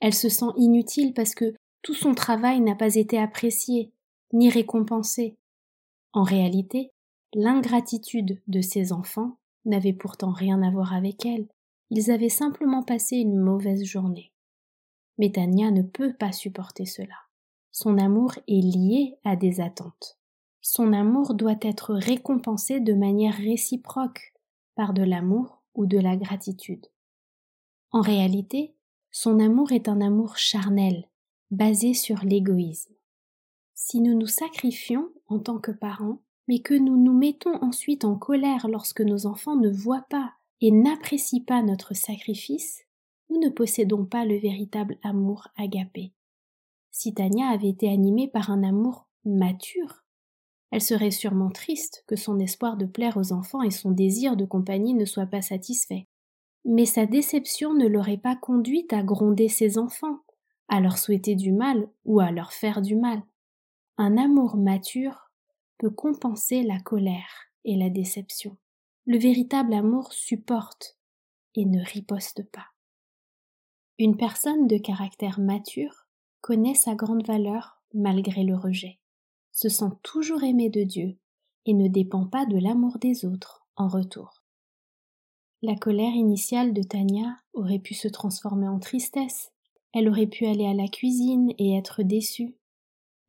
Elle 0.00 0.14
se 0.14 0.28
sent 0.28 0.50
inutile 0.56 1.14
parce 1.14 1.36
que 1.36 1.54
tout 1.82 1.94
son 1.94 2.12
travail 2.12 2.60
n'a 2.60 2.74
pas 2.74 2.96
été 2.96 3.16
apprécié 3.16 3.92
ni 4.32 4.50
récompensé. 4.50 5.36
En 6.12 6.24
réalité, 6.24 6.90
l'ingratitude 7.32 8.42
de 8.48 8.60
ses 8.60 8.92
enfants 8.92 9.38
n'avait 9.64 9.92
pourtant 9.92 10.32
rien 10.32 10.60
à 10.60 10.72
voir 10.72 10.92
avec 10.92 11.24
elle. 11.24 11.46
Ils 11.90 12.10
avaient 12.10 12.30
simplement 12.30 12.82
passé 12.82 13.14
une 13.14 13.38
mauvaise 13.38 13.84
journée. 13.84 14.32
Mais 15.18 15.30
Tania 15.30 15.70
ne 15.70 15.82
peut 15.82 16.14
pas 16.14 16.32
supporter 16.32 16.84
cela. 16.84 17.14
Son 17.70 17.96
amour 17.96 18.32
est 18.48 18.60
lié 18.60 19.14
à 19.22 19.36
des 19.36 19.60
attentes. 19.60 20.17
Son 20.60 20.92
amour 20.92 21.34
doit 21.34 21.58
être 21.62 21.94
récompensé 21.94 22.80
de 22.80 22.94
manière 22.94 23.36
réciproque 23.36 24.34
par 24.74 24.92
de 24.92 25.02
l'amour 25.02 25.62
ou 25.74 25.86
de 25.86 25.98
la 25.98 26.16
gratitude. 26.16 26.86
En 27.90 28.00
réalité, 28.00 28.74
son 29.10 29.40
amour 29.40 29.72
est 29.72 29.88
un 29.88 30.00
amour 30.00 30.36
charnel, 30.36 31.08
basé 31.50 31.94
sur 31.94 32.24
l'égoïsme. 32.24 32.92
Si 33.74 34.00
nous 34.00 34.18
nous 34.18 34.26
sacrifions 34.26 35.08
en 35.28 35.38
tant 35.38 35.58
que 35.58 35.70
parents, 35.70 36.20
mais 36.48 36.60
que 36.60 36.74
nous 36.74 36.96
nous 36.96 37.16
mettons 37.16 37.54
ensuite 37.62 38.04
en 38.04 38.16
colère 38.16 38.68
lorsque 38.68 39.00
nos 39.00 39.26
enfants 39.26 39.56
ne 39.56 39.70
voient 39.70 40.06
pas 40.10 40.32
et 40.60 40.70
n'apprécient 40.70 41.44
pas 41.44 41.62
notre 41.62 41.94
sacrifice, 41.94 42.82
nous 43.30 43.38
ne 43.38 43.48
possédons 43.48 44.04
pas 44.04 44.24
le 44.24 44.38
véritable 44.38 44.98
amour 45.02 45.48
agapé. 45.56 46.12
Si 46.90 47.14
Tania 47.14 47.48
avait 47.48 47.68
été 47.68 47.88
animée 47.88 48.28
par 48.28 48.50
un 48.50 48.62
amour 48.62 49.06
mature, 49.24 50.04
elle 50.70 50.82
serait 50.82 51.10
sûrement 51.10 51.50
triste 51.50 52.04
que 52.06 52.16
son 52.16 52.38
espoir 52.38 52.76
de 52.76 52.86
plaire 52.86 53.16
aux 53.16 53.32
enfants 53.32 53.62
et 53.62 53.70
son 53.70 53.90
désir 53.90 54.36
de 54.36 54.44
compagnie 54.44 54.94
ne 54.94 55.04
soient 55.04 55.26
pas 55.26 55.42
satisfaits. 55.42 56.04
Mais 56.64 56.84
sa 56.84 57.06
déception 57.06 57.72
ne 57.74 57.86
l'aurait 57.86 58.18
pas 58.18 58.36
conduite 58.36 58.92
à 58.92 59.02
gronder 59.02 59.48
ses 59.48 59.78
enfants, 59.78 60.20
à 60.68 60.80
leur 60.80 60.98
souhaiter 60.98 61.34
du 61.34 61.52
mal 61.52 61.88
ou 62.04 62.20
à 62.20 62.30
leur 62.30 62.52
faire 62.52 62.82
du 62.82 62.96
mal. 62.96 63.22
Un 63.96 64.16
amour 64.16 64.56
mature 64.56 65.30
peut 65.78 65.90
compenser 65.90 66.62
la 66.62 66.78
colère 66.80 67.48
et 67.64 67.76
la 67.76 67.88
déception. 67.88 68.56
Le 69.06 69.18
véritable 69.18 69.72
amour 69.72 70.12
supporte 70.12 70.98
et 71.54 71.64
ne 71.64 71.82
riposte 71.82 72.42
pas. 72.50 72.66
Une 73.98 74.16
personne 74.16 74.66
de 74.66 74.76
caractère 74.76 75.40
mature 75.40 76.06
connaît 76.40 76.74
sa 76.74 76.94
grande 76.94 77.26
valeur 77.26 77.82
malgré 77.94 78.44
le 78.44 78.54
rejet, 78.54 78.97
se 79.58 79.68
sent 79.68 79.90
toujours 80.04 80.44
aimé 80.44 80.70
de 80.70 80.84
Dieu 80.84 81.18
et 81.66 81.74
ne 81.74 81.88
dépend 81.88 82.24
pas 82.26 82.46
de 82.46 82.56
l'amour 82.56 82.98
des 83.00 83.24
autres 83.24 83.66
en 83.74 83.88
retour. 83.88 84.44
La 85.62 85.74
colère 85.74 86.14
initiale 86.14 86.72
de 86.72 86.84
Tania 86.84 87.40
aurait 87.54 87.80
pu 87.80 87.94
se 87.94 88.06
transformer 88.06 88.68
en 88.68 88.78
tristesse, 88.78 89.50
elle 89.92 90.08
aurait 90.08 90.28
pu 90.28 90.46
aller 90.46 90.64
à 90.64 90.74
la 90.74 90.86
cuisine 90.86 91.52
et 91.58 91.76
être 91.76 92.04
déçue, 92.04 92.54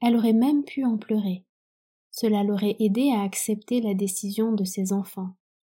elle 0.02 0.16
aurait 0.16 0.34
même 0.34 0.64
pu 0.64 0.86
en 0.86 1.00
pleurer. 1.00 1.46
Cela 2.12 2.44
l'aurait 2.44 2.76
aidé 2.78 3.10
à 3.10 3.24
accepter 3.24 3.82
la 3.82 3.96
décision 3.96 4.52
de 4.52 4.66
ses 4.66 4.94
enfants 4.94 5.34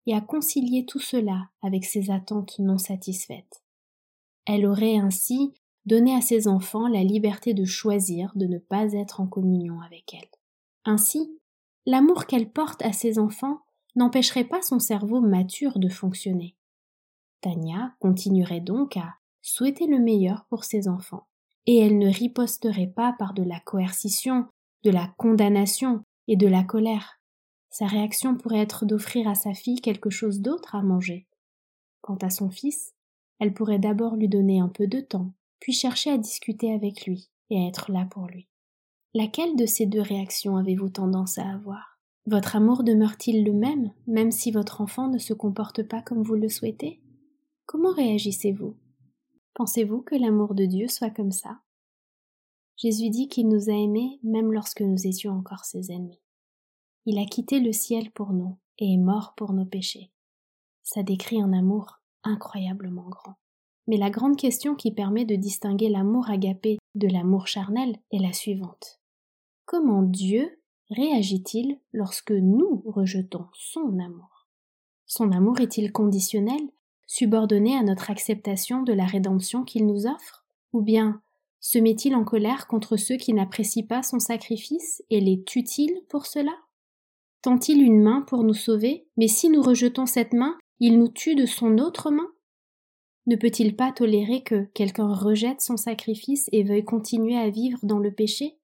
et 0.05 0.13
à 0.13 0.19
concilier 0.19 0.85
tout 0.85 0.99
cela 0.99 1.49
avec 1.61 1.85
ses 1.85 2.11
attentes 2.11 2.59
non 2.59 2.77
satisfaites. 2.77 3.63
Elle 4.45 4.65
aurait 4.65 4.97
ainsi 4.97 5.53
donné 5.85 6.13
à 6.13 6.19
ses 6.19 6.49
enfants 6.49 6.89
la 6.89 7.05
liberté 7.05 7.53
de 7.53 7.63
choisir 7.63 8.33
de 8.35 8.47
ne 8.47 8.57
pas 8.57 8.91
être 8.91 9.21
en 9.21 9.27
communion 9.27 9.79
avec 9.79 10.13
elle. 10.13 10.40
Ainsi, 10.85 11.39
l'amour 11.85 12.25
qu'elle 12.25 12.51
porte 12.51 12.81
à 12.81 12.93
ses 12.93 13.19
enfants 13.19 13.61
n'empêcherait 13.95 14.45
pas 14.45 14.61
son 14.61 14.79
cerveau 14.79 15.21
mature 15.21 15.79
de 15.79 15.89
fonctionner. 15.89 16.55
Tania 17.41 17.95
continuerait 17.99 18.61
donc 18.61 18.97
à 18.97 19.15
souhaiter 19.41 19.87
le 19.87 19.99
meilleur 19.99 20.45
pour 20.49 20.63
ses 20.63 20.87
enfants, 20.87 21.27
et 21.65 21.77
elle 21.77 21.97
ne 21.97 22.11
riposterait 22.11 22.91
pas 22.95 23.13
par 23.17 23.33
de 23.33 23.43
la 23.43 23.59
coercition, 23.59 24.47
de 24.83 24.91
la 24.91 25.07
condamnation 25.17 26.03
et 26.27 26.35
de 26.35 26.47
la 26.47 26.63
colère. 26.63 27.19
Sa 27.69 27.87
réaction 27.87 28.35
pourrait 28.35 28.59
être 28.59 28.85
d'offrir 28.85 29.27
à 29.27 29.35
sa 29.35 29.53
fille 29.53 29.81
quelque 29.81 30.09
chose 30.09 30.41
d'autre 30.41 30.75
à 30.75 30.81
manger. 30.81 31.27
Quant 32.01 32.17
à 32.17 32.29
son 32.29 32.49
fils, 32.49 32.93
elle 33.39 33.53
pourrait 33.53 33.79
d'abord 33.79 34.15
lui 34.15 34.27
donner 34.27 34.59
un 34.59 34.67
peu 34.67 34.87
de 34.87 34.99
temps, 34.99 35.33
puis 35.59 35.73
chercher 35.73 36.11
à 36.11 36.17
discuter 36.17 36.73
avec 36.73 37.05
lui 37.05 37.29
et 37.49 37.63
à 37.63 37.67
être 37.67 37.91
là 37.91 38.05
pour 38.09 38.27
lui. 38.27 38.50
Laquelle 39.13 39.57
de 39.57 39.65
ces 39.65 39.87
deux 39.87 39.99
réactions 39.99 40.55
avez-vous 40.55 40.87
tendance 40.87 41.37
à 41.37 41.45
avoir? 41.45 41.99
Votre 42.27 42.55
amour 42.55 42.85
demeure-t-il 42.85 43.43
le 43.43 43.51
même, 43.51 43.91
même 44.07 44.31
si 44.31 44.51
votre 44.51 44.79
enfant 44.79 45.09
ne 45.09 45.17
se 45.17 45.33
comporte 45.33 45.83
pas 45.83 46.01
comme 46.01 46.23
vous 46.23 46.35
le 46.35 46.47
souhaitez? 46.47 47.01
Comment 47.65 47.91
réagissez-vous? 47.91 48.77
Pensez-vous 49.53 50.01
que 50.01 50.15
l'amour 50.15 50.55
de 50.55 50.63
Dieu 50.63 50.87
soit 50.87 51.09
comme 51.09 51.33
ça? 51.33 51.59
Jésus 52.77 53.09
dit 53.09 53.27
qu'il 53.27 53.49
nous 53.49 53.69
a 53.69 53.73
aimés 53.73 54.17
même 54.23 54.53
lorsque 54.53 54.81
nous 54.81 55.05
étions 55.05 55.33
encore 55.33 55.65
ses 55.65 55.91
ennemis. 55.91 56.21
Il 57.05 57.19
a 57.19 57.25
quitté 57.25 57.59
le 57.59 57.73
ciel 57.73 58.11
pour 58.11 58.31
nous 58.31 58.57
et 58.79 58.93
est 58.93 58.97
mort 58.97 59.33
pour 59.35 59.51
nos 59.51 59.65
péchés. 59.65 60.09
Ça 60.83 61.03
décrit 61.03 61.41
un 61.41 61.51
amour 61.51 61.99
incroyablement 62.23 63.09
grand. 63.09 63.35
Mais 63.87 63.97
la 63.97 64.09
grande 64.09 64.37
question 64.37 64.73
qui 64.73 64.93
permet 64.93 65.25
de 65.25 65.35
distinguer 65.35 65.89
l'amour 65.89 66.29
agapé 66.29 66.77
de 66.95 67.09
l'amour 67.09 67.47
charnel 67.47 67.97
est 68.13 68.19
la 68.19 68.31
suivante. 68.31 69.00
Comment 69.71 70.01
Dieu 70.01 70.59
réagit-il 70.89 71.79
lorsque 71.93 72.33
nous 72.33 72.83
rejetons 72.85 73.45
son 73.53 73.99
amour? 73.99 74.49
Son 75.05 75.31
amour 75.31 75.61
est-il 75.61 75.93
conditionnel, 75.93 76.59
subordonné 77.07 77.77
à 77.77 77.81
notre 77.81 78.11
acceptation 78.11 78.83
de 78.83 78.91
la 78.91 79.05
rédemption 79.05 79.63
qu'il 79.63 79.87
nous 79.87 80.07
offre? 80.07 80.45
Ou 80.73 80.81
bien 80.81 81.21
se 81.61 81.79
met-il 81.79 82.15
en 82.15 82.25
colère 82.25 82.67
contre 82.67 82.97
ceux 82.97 83.15
qui 83.15 83.31
n'apprécient 83.31 83.85
pas 83.85 84.03
son 84.03 84.19
sacrifice 84.19 85.01
et 85.09 85.21
les 85.21 85.41
tue-t-il 85.41 86.01
pour 86.09 86.25
cela? 86.25 86.51
Tend-il 87.41 87.81
une 87.81 88.01
main 88.01 88.25
pour 88.27 88.43
nous 88.43 88.53
sauver, 88.53 89.07
mais 89.15 89.29
si 89.29 89.47
nous 89.47 89.61
rejetons 89.61 90.05
cette 90.05 90.33
main, 90.33 90.57
il 90.81 90.99
nous 90.99 91.07
tue 91.07 91.35
de 91.35 91.45
son 91.45 91.77
autre 91.77 92.11
main? 92.11 92.27
Ne 93.25 93.37
peut-il 93.37 93.77
pas 93.77 93.93
tolérer 93.93 94.43
que 94.43 94.65
quelqu'un 94.73 95.13
rejette 95.13 95.61
son 95.61 95.77
sacrifice 95.77 96.49
et 96.51 96.63
veuille 96.63 96.83
continuer 96.83 97.37
à 97.37 97.49
vivre 97.49 97.79
dans 97.83 97.99
le 97.99 98.11
péché, 98.11 98.57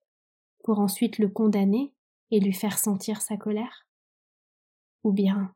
pour 0.67 0.79
ensuite 0.79 1.17
le 1.17 1.29
condamner 1.29 1.93
et 2.29 2.41
lui 2.41 2.51
faire 2.51 2.77
sentir 2.77 3.21
sa 3.21 3.37
colère? 3.37 3.87
Ou 5.05 5.13
bien 5.13 5.55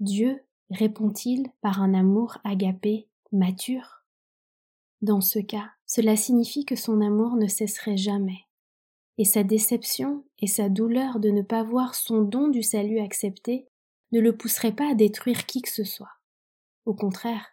Dieu 0.00 0.44
répond-il 0.68 1.48
par 1.62 1.80
un 1.80 1.94
amour 1.94 2.36
agapé, 2.44 3.08
mature? 3.32 4.04
Dans 5.00 5.22
ce 5.22 5.38
cas, 5.38 5.70
cela 5.86 6.14
signifie 6.14 6.66
que 6.66 6.76
son 6.76 7.00
amour 7.00 7.36
ne 7.36 7.46
cesserait 7.46 7.96
jamais, 7.96 8.44
et 9.16 9.24
sa 9.24 9.44
déception 9.44 10.26
et 10.40 10.46
sa 10.46 10.68
douleur 10.68 11.20
de 11.20 11.30
ne 11.30 11.40
pas 11.40 11.62
voir 11.62 11.94
son 11.94 12.20
don 12.20 12.48
du 12.48 12.62
salut 12.62 13.00
accepté 13.00 13.66
ne 14.12 14.20
le 14.20 14.36
pousseraient 14.36 14.76
pas 14.76 14.90
à 14.90 14.94
détruire 14.94 15.46
qui 15.46 15.62
que 15.62 15.70
ce 15.70 15.84
soit. 15.84 16.18
Au 16.84 16.92
contraire, 16.92 17.46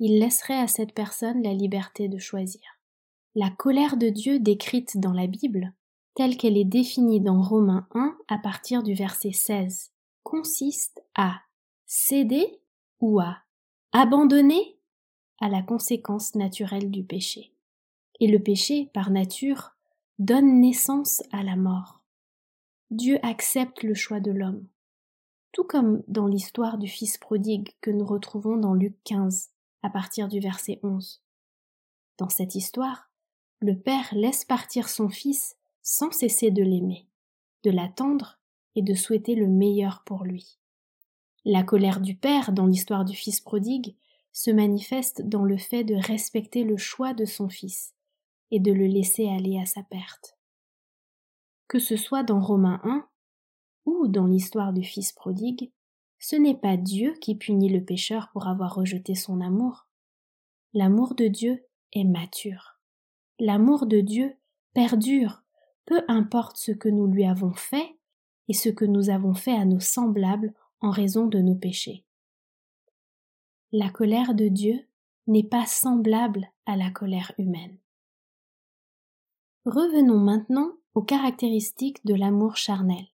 il 0.00 0.18
laisserait 0.18 0.60
à 0.60 0.68
cette 0.68 0.92
personne 0.92 1.42
la 1.42 1.54
liberté 1.54 2.08
de 2.08 2.18
choisir. 2.18 2.60
La 3.34 3.48
colère 3.48 3.96
de 3.96 4.10
Dieu 4.10 4.38
décrite 4.38 4.98
dans 4.98 5.14
la 5.14 5.26
Bible 5.26 5.72
telle 6.14 6.36
qu'elle 6.36 6.56
est 6.56 6.64
définie 6.64 7.20
dans 7.20 7.42
Romains 7.42 7.86
1 7.94 8.16
à 8.28 8.38
partir 8.38 8.82
du 8.82 8.94
verset 8.94 9.32
16, 9.32 9.92
consiste 10.22 11.02
à 11.14 11.40
céder 11.86 12.60
ou 13.00 13.20
à 13.20 13.38
abandonner 13.92 14.78
à 15.40 15.48
la 15.48 15.62
conséquence 15.62 16.34
naturelle 16.34 16.90
du 16.90 17.04
péché. 17.04 17.52
Et 18.20 18.28
le 18.28 18.38
péché, 18.38 18.90
par 18.94 19.10
nature, 19.10 19.74
donne 20.18 20.60
naissance 20.60 21.22
à 21.32 21.42
la 21.42 21.56
mort. 21.56 22.00
Dieu 22.90 23.18
accepte 23.22 23.82
le 23.82 23.94
choix 23.94 24.20
de 24.20 24.30
l'homme. 24.30 24.66
Tout 25.52 25.64
comme 25.64 26.02
dans 26.08 26.26
l'histoire 26.26 26.78
du 26.78 26.88
Fils 26.88 27.18
prodigue 27.18 27.74
que 27.80 27.90
nous 27.90 28.06
retrouvons 28.06 28.56
dans 28.56 28.74
Luc 28.74 28.96
15, 29.04 29.50
à 29.82 29.90
partir 29.90 30.28
du 30.28 30.40
verset 30.40 30.78
11. 30.82 31.22
Dans 32.18 32.28
cette 32.28 32.54
histoire, 32.54 33.10
le 33.60 33.76
Père 33.76 34.08
laisse 34.12 34.44
partir 34.44 34.88
son 34.88 35.08
Fils 35.08 35.56
sans 35.84 36.10
cesser 36.10 36.50
de 36.50 36.62
l'aimer, 36.62 37.06
de 37.62 37.70
l'attendre 37.70 38.40
et 38.74 38.82
de 38.82 38.94
souhaiter 38.94 39.34
le 39.34 39.46
meilleur 39.46 40.02
pour 40.04 40.24
lui. 40.24 40.58
La 41.44 41.62
colère 41.62 42.00
du 42.00 42.16
Père 42.16 42.52
dans 42.52 42.66
l'histoire 42.66 43.04
du 43.04 43.14
Fils 43.14 43.40
prodigue 43.40 43.94
se 44.32 44.50
manifeste 44.50 45.22
dans 45.22 45.44
le 45.44 45.58
fait 45.58 45.84
de 45.84 45.94
respecter 45.94 46.64
le 46.64 46.78
choix 46.78 47.12
de 47.12 47.26
son 47.26 47.50
Fils 47.50 47.94
et 48.50 48.60
de 48.60 48.72
le 48.72 48.86
laisser 48.86 49.28
aller 49.28 49.60
à 49.60 49.66
sa 49.66 49.82
perte. 49.82 50.38
Que 51.68 51.78
ce 51.78 51.96
soit 51.96 52.22
dans 52.22 52.40
Romains 52.40 52.80
1 52.82 53.06
ou 53.84 54.08
dans 54.08 54.26
l'histoire 54.26 54.72
du 54.72 54.82
Fils 54.82 55.12
prodigue, 55.12 55.70
ce 56.18 56.34
n'est 56.34 56.56
pas 56.56 56.78
Dieu 56.78 57.14
qui 57.20 57.34
punit 57.34 57.68
le 57.68 57.84
pécheur 57.84 58.30
pour 58.32 58.48
avoir 58.48 58.74
rejeté 58.74 59.14
son 59.14 59.42
amour. 59.42 59.86
L'amour 60.72 61.14
de 61.14 61.26
Dieu 61.26 61.66
est 61.92 62.04
mature. 62.04 62.80
L'amour 63.38 63.84
de 63.84 64.00
Dieu 64.00 64.34
perdure 64.72 65.43
peu 65.86 66.02
importe 66.08 66.56
ce 66.56 66.72
que 66.72 66.88
nous 66.88 67.06
lui 67.06 67.24
avons 67.24 67.52
fait 67.52 67.96
et 68.48 68.54
ce 68.54 68.68
que 68.68 68.84
nous 68.84 69.10
avons 69.10 69.34
fait 69.34 69.54
à 69.54 69.64
nos 69.64 69.80
semblables 69.80 70.52
en 70.80 70.90
raison 70.90 71.26
de 71.26 71.38
nos 71.38 71.54
péchés. 71.54 72.04
La 73.72 73.90
colère 73.90 74.34
de 74.34 74.48
Dieu 74.48 74.86
n'est 75.26 75.48
pas 75.48 75.66
semblable 75.66 76.50
à 76.66 76.76
la 76.76 76.90
colère 76.90 77.32
humaine. 77.38 77.76
Revenons 79.64 80.18
maintenant 80.18 80.72
aux 80.94 81.02
caractéristiques 81.02 82.04
de 82.04 82.14
l'amour 82.14 82.56
charnel. 82.56 83.06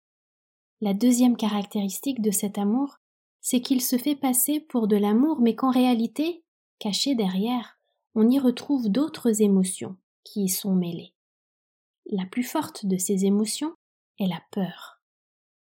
La 0.80 0.94
deuxième 0.94 1.36
caractéristique 1.36 2.20
de 2.20 2.30
cet 2.30 2.58
amour, 2.58 2.98
c'est 3.40 3.60
qu'il 3.60 3.80
se 3.80 3.96
fait 3.96 4.16
passer 4.16 4.60
pour 4.60 4.88
de 4.88 4.96
l'amour, 4.96 5.40
mais 5.40 5.54
qu'en 5.54 5.70
réalité, 5.70 6.42
caché 6.78 7.14
derrière, 7.14 7.78
on 8.14 8.28
y 8.28 8.38
retrouve 8.38 8.88
d'autres 8.88 9.42
émotions 9.42 9.96
qui 10.24 10.44
y 10.44 10.48
sont 10.48 10.74
mêlées. 10.74 11.14
La 12.06 12.26
plus 12.26 12.42
forte 12.42 12.86
de 12.86 12.96
ces 12.96 13.24
émotions 13.24 13.74
est 14.18 14.26
la 14.26 14.40
peur. 14.50 15.00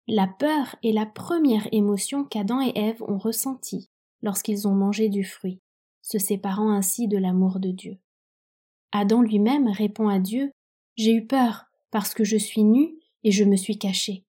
La 0.08 0.26
peur 0.26 0.76
est 0.84 0.92
la 0.92 1.06
première 1.06 1.68
émotion 1.72 2.24
qu'Adam 2.24 2.60
et 2.60 2.72
Ève 2.76 3.02
ont 3.02 3.18
ressentie 3.18 3.90
lorsqu'ils 4.22 4.68
ont 4.68 4.74
mangé 4.74 5.08
du 5.08 5.24
fruit, 5.24 5.60
se 6.02 6.18
séparant 6.18 6.70
ainsi 6.70 7.08
de 7.08 7.18
l'amour 7.18 7.58
de 7.58 7.70
Dieu. 7.70 7.98
Adam 8.92 9.22
lui-même 9.22 9.68
répond 9.68 10.08
à 10.08 10.20
Dieu 10.20 10.52
J'ai 10.96 11.12
eu 11.12 11.26
peur 11.26 11.64
parce 11.90 12.14
que 12.14 12.24
je 12.24 12.36
suis 12.36 12.62
nu 12.62 12.94
et 13.24 13.32
je 13.32 13.44
me 13.44 13.56
suis 13.56 13.78
caché. 13.78 14.24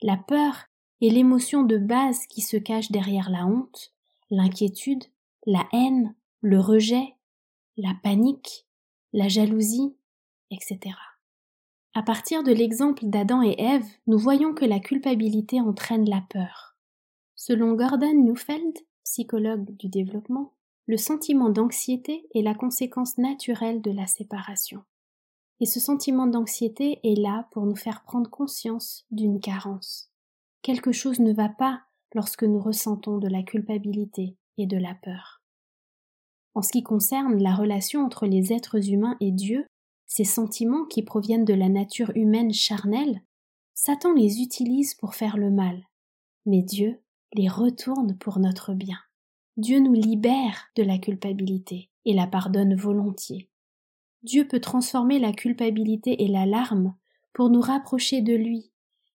La 0.00 0.16
peur 0.16 0.66
est 1.00 1.08
l'émotion 1.08 1.64
de 1.64 1.78
base 1.78 2.26
qui 2.26 2.40
se 2.40 2.56
cache 2.56 2.90
derrière 2.90 3.30
la 3.30 3.46
honte, 3.46 3.92
l'inquiétude, 4.30 5.04
la 5.46 5.66
haine, 5.72 6.14
le 6.40 6.60
rejet, 6.60 7.14
la 7.76 7.94
panique, 8.02 8.66
la 9.12 9.28
jalousie, 9.28 9.94
etc. 10.50 10.94
À 11.94 12.02
partir 12.02 12.42
de 12.42 12.52
l'exemple 12.52 13.04
d'Adam 13.04 13.42
et 13.42 13.54
Ève, 13.58 13.84
nous 14.06 14.18
voyons 14.18 14.54
que 14.54 14.64
la 14.64 14.80
culpabilité 14.80 15.60
entraîne 15.60 16.08
la 16.08 16.22
peur. 16.30 16.74
Selon 17.36 17.74
Gordon 17.74 18.14
Neufeld, 18.14 18.78
psychologue 19.04 19.76
du 19.76 19.88
développement, 19.88 20.54
le 20.86 20.96
sentiment 20.96 21.50
d'anxiété 21.50 22.26
est 22.34 22.40
la 22.40 22.54
conséquence 22.54 23.18
naturelle 23.18 23.82
de 23.82 23.90
la 23.90 24.06
séparation. 24.06 24.82
Et 25.60 25.66
ce 25.66 25.80
sentiment 25.80 26.26
d'anxiété 26.26 26.98
est 27.04 27.20
là 27.20 27.46
pour 27.50 27.66
nous 27.66 27.76
faire 27.76 28.02
prendre 28.04 28.30
conscience 28.30 29.04
d'une 29.10 29.38
carence. 29.38 30.10
Quelque 30.62 30.92
chose 30.92 31.20
ne 31.20 31.32
va 31.34 31.50
pas 31.50 31.82
lorsque 32.14 32.44
nous 32.44 32.60
ressentons 32.60 33.18
de 33.18 33.28
la 33.28 33.42
culpabilité 33.42 34.36
et 34.56 34.66
de 34.66 34.78
la 34.78 34.94
peur. 34.94 35.42
En 36.54 36.62
ce 36.62 36.72
qui 36.72 36.82
concerne 36.82 37.42
la 37.42 37.54
relation 37.54 38.02
entre 38.04 38.26
les 38.26 38.52
êtres 38.52 38.90
humains 38.90 39.16
et 39.20 39.30
Dieu, 39.30 39.66
ces 40.14 40.24
sentiments 40.24 40.84
qui 40.84 41.02
proviennent 41.02 41.46
de 41.46 41.54
la 41.54 41.70
nature 41.70 42.12
humaine 42.14 42.52
charnelle, 42.52 43.22
Satan 43.72 44.12
les 44.12 44.42
utilise 44.42 44.92
pour 44.92 45.14
faire 45.14 45.38
le 45.38 45.50
mal, 45.50 45.88
mais 46.44 46.60
Dieu 46.60 47.00
les 47.32 47.48
retourne 47.48 48.18
pour 48.18 48.38
notre 48.38 48.74
bien. 48.74 48.98
Dieu 49.56 49.80
nous 49.80 49.94
libère 49.94 50.66
de 50.76 50.82
la 50.82 50.98
culpabilité 50.98 51.88
et 52.04 52.12
la 52.12 52.26
pardonne 52.26 52.74
volontiers. 52.74 53.48
Dieu 54.22 54.46
peut 54.46 54.60
transformer 54.60 55.18
la 55.18 55.32
culpabilité 55.32 56.22
et 56.22 56.28
la 56.28 56.44
larme 56.44 56.94
pour 57.32 57.48
nous 57.48 57.62
rapprocher 57.62 58.20
de 58.20 58.34
lui, 58.34 58.70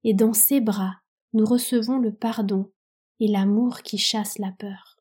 et 0.04 0.14
dans 0.14 0.32
ses 0.32 0.60
bras 0.60 1.00
nous 1.32 1.44
recevons 1.44 1.98
le 1.98 2.14
pardon 2.14 2.70
et 3.18 3.26
l'amour 3.26 3.82
qui 3.82 3.98
chasse 3.98 4.38
la 4.38 4.52
peur. 4.52 5.00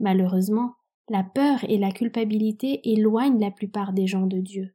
Malheureusement, 0.00 0.74
la 1.08 1.22
peur 1.22 1.62
et 1.68 1.78
la 1.78 1.92
culpabilité 1.92 2.80
éloignent 2.90 3.38
la 3.38 3.52
plupart 3.52 3.92
des 3.92 4.08
gens 4.08 4.26
de 4.26 4.40
Dieu 4.40 4.74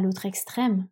l'autre 0.00 0.26
extrême, 0.26 0.88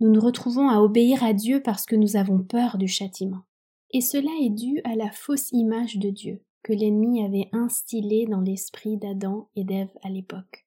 nous 0.00 0.10
nous 0.10 0.20
retrouvons 0.20 0.68
à 0.68 0.80
obéir 0.80 1.24
à 1.24 1.32
Dieu 1.32 1.60
parce 1.62 1.84
que 1.84 1.96
nous 1.96 2.16
avons 2.16 2.38
peur 2.38 2.78
du 2.78 2.86
châtiment. 2.86 3.42
Et 3.90 4.00
cela 4.00 4.30
est 4.40 4.50
dû 4.50 4.80
à 4.84 4.94
la 4.94 5.10
fausse 5.10 5.50
image 5.52 5.96
de 5.96 6.10
Dieu 6.10 6.42
que 6.62 6.72
l'ennemi 6.72 7.24
avait 7.24 7.48
instillée 7.52 8.26
dans 8.26 8.40
l'esprit 8.40 8.96
d'Adam 8.96 9.48
et 9.56 9.64
d'Ève 9.64 9.90
à 10.02 10.10
l'époque. 10.10 10.66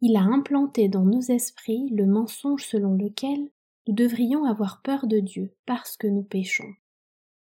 Il 0.00 0.16
a 0.16 0.22
implanté 0.22 0.88
dans 0.88 1.04
nos 1.04 1.20
esprits 1.20 1.88
le 1.90 2.06
mensonge 2.06 2.64
selon 2.64 2.94
lequel 2.94 3.50
nous 3.86 3.94
devrions 3.94 4.44
avoir 4.44 4.82
peur 4.82 5.06
de 5.06 5.20
Dieu 5.20 5.54
parce 5.66 5.96
que 5.96 6.06
nous 6.06 6.22
péchons. 6.22 6.72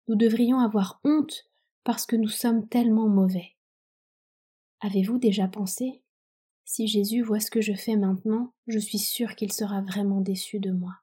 Nous 0.08 0.16
devrions 0.16 0.60
avoir 0.60 1.00
honte 1.04 1.46
parce 1.84 2.06
que 2.06 2.16
nous 2.16 2.28
sommes 2.28 2.68
tellement 2.68 3.08
mauvais. 3.08 3.56
Avez-vous 4.82 5.18
déjà 5.18 5.48
pensé 5.48 6.02
si 6.68 6.86
Jésus 6.86 7.22
voit 7.22 7.40
ce 7.40 7.50
que 7.50 7.62
je 7.62 7.72
fais 7.72 7.96
maintenant, 7.96 8.52
je 8.68 8.78
suis 8.78 9.00
sûre 9.00 9.36
qu'il 9.36 9.54
sera 9.54 9.80
vraiment 9.80 10.20
déçu 10.20 10.60
de 10.60 10.72
moi. 10.72 10.98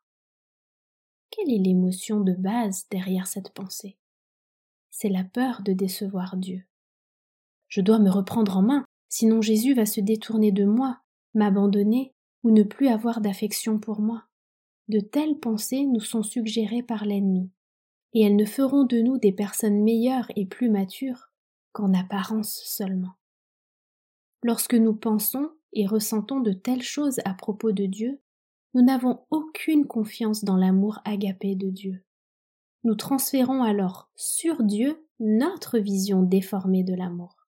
Quelle 1.30 1.50
est 1.50 1.58
l'émotion 1.58 2.20
de 2.20 2.34
base 2.34 2.84
derrière 2.90 3.26
cette 3.26 3.48
pensée? 3.48 3.96
C'est 4.90 5.08
la 5.08 5.24
peur 5.24 5.62
de 5.62 5.72
décevoir 5.72 6.36
Dieu. 6.36 6.64
Je 7.68 7.80
dois 7.80 7.98
me 7.98 8.10
reprendre 8.10 8.58
en 8.58 8.62
main, 8.62 8.84
sinon 9.08 9.40
Jésus 9.40 9.72
va 9.72 9.86
se 9.86 10.02
détourner 10.02 10.52
de 10.52 10.66
moi, 10.66 11.00
m'abandonner 11.32 12.12
ou 12.42 12.50
ne 12.50 12.62
plus 12.62 12.88
avoir 12.88 13.22
d'affection 13.22 13.78
pour 13.78 14.00
moi. 14.00 14.24
De 14.88 15.00
telles 15.00 15.38
pensées 15.38 15.86
nous 15.86 16.00
sont 16.00 16.22
suggérées 16.22 16.82
par 16.82 17.06
l'ennemi, 17.06 17.50
et 18.12 18.20
elles 18.20 18.36
ne 18.36 18.44
feront 18.44 18.84
de 18.84 19.00
nous 19.00 19.16
des 19.16 19.32
personnes 19.32 19.82
meilleures 19.82 20.30
et 20.36 20.44
plus 20.44 20.68
matures 20.68 21.30
qu'en 21.72 21.94
apparence 21.94 22.60
seulement. 22.66 23.14
Lorsque 24.44 24.74
nous 24.74 24.94
pensons 24.94 25.48
et 25.72 25.86
ressentons 25.86 26.38
de 26.38 26.52
telles 26.52 26.82
choses 26.82 27.18
à 27.24 27.32
propos 27.32 27.72
de 27.72 27.86
Dieu, 27.86 28.20
nous 28.74 28.82
n'avons 28.82 29.24
aucune 29.30 29.86
confiance 29.86 30.44
dans 30.44 30.58
l'amour 30.58 30.98
agapé 31.06 31.56
de 31.56 31.70
Dieu. 31.70 32.04
Nous 32.84 32.94
transférons 32.94 33.62
alors 33.62 34.10
sur 34.16 34.62
Dieu 34.62 35.02
notre 35.18 35.78
vision 35.78 36.22
déformée 36.22 36.84
de 36.84 36.92
l'amour. 36.92 37.48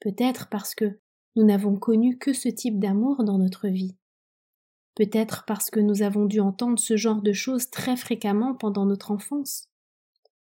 Peut-être 0.00 0.50
parce 0.50 0.74
que 0.74 1.00
nous 1.34 1.44
n'avons 1.44 1.76
connu 1.76 2.18
que 2.18 2.34
ce 2.34 2.50
type 2.50 2.78
d'amour 2.78 3.24
dans 3.24 3.38
notre 3.38 3.68
vie. 3.68 3.96
Peut-être 4.96 5.44
parce 5.46 5.70
que 5.70 5.80
nous 5.80 6.02
avons 6.02 6.26
dû 6.26 6.40
entendre 6.40 6.78
ce 6.78 6.98
genre 6.98 7.22
de 7.22 7.32
choses 7.32 7.70
très 7.70 7.96
fréquemment 7.96 8.54
pendant 8.54 8.84
notre 8.84 9.12
enfance. 9.12 9.70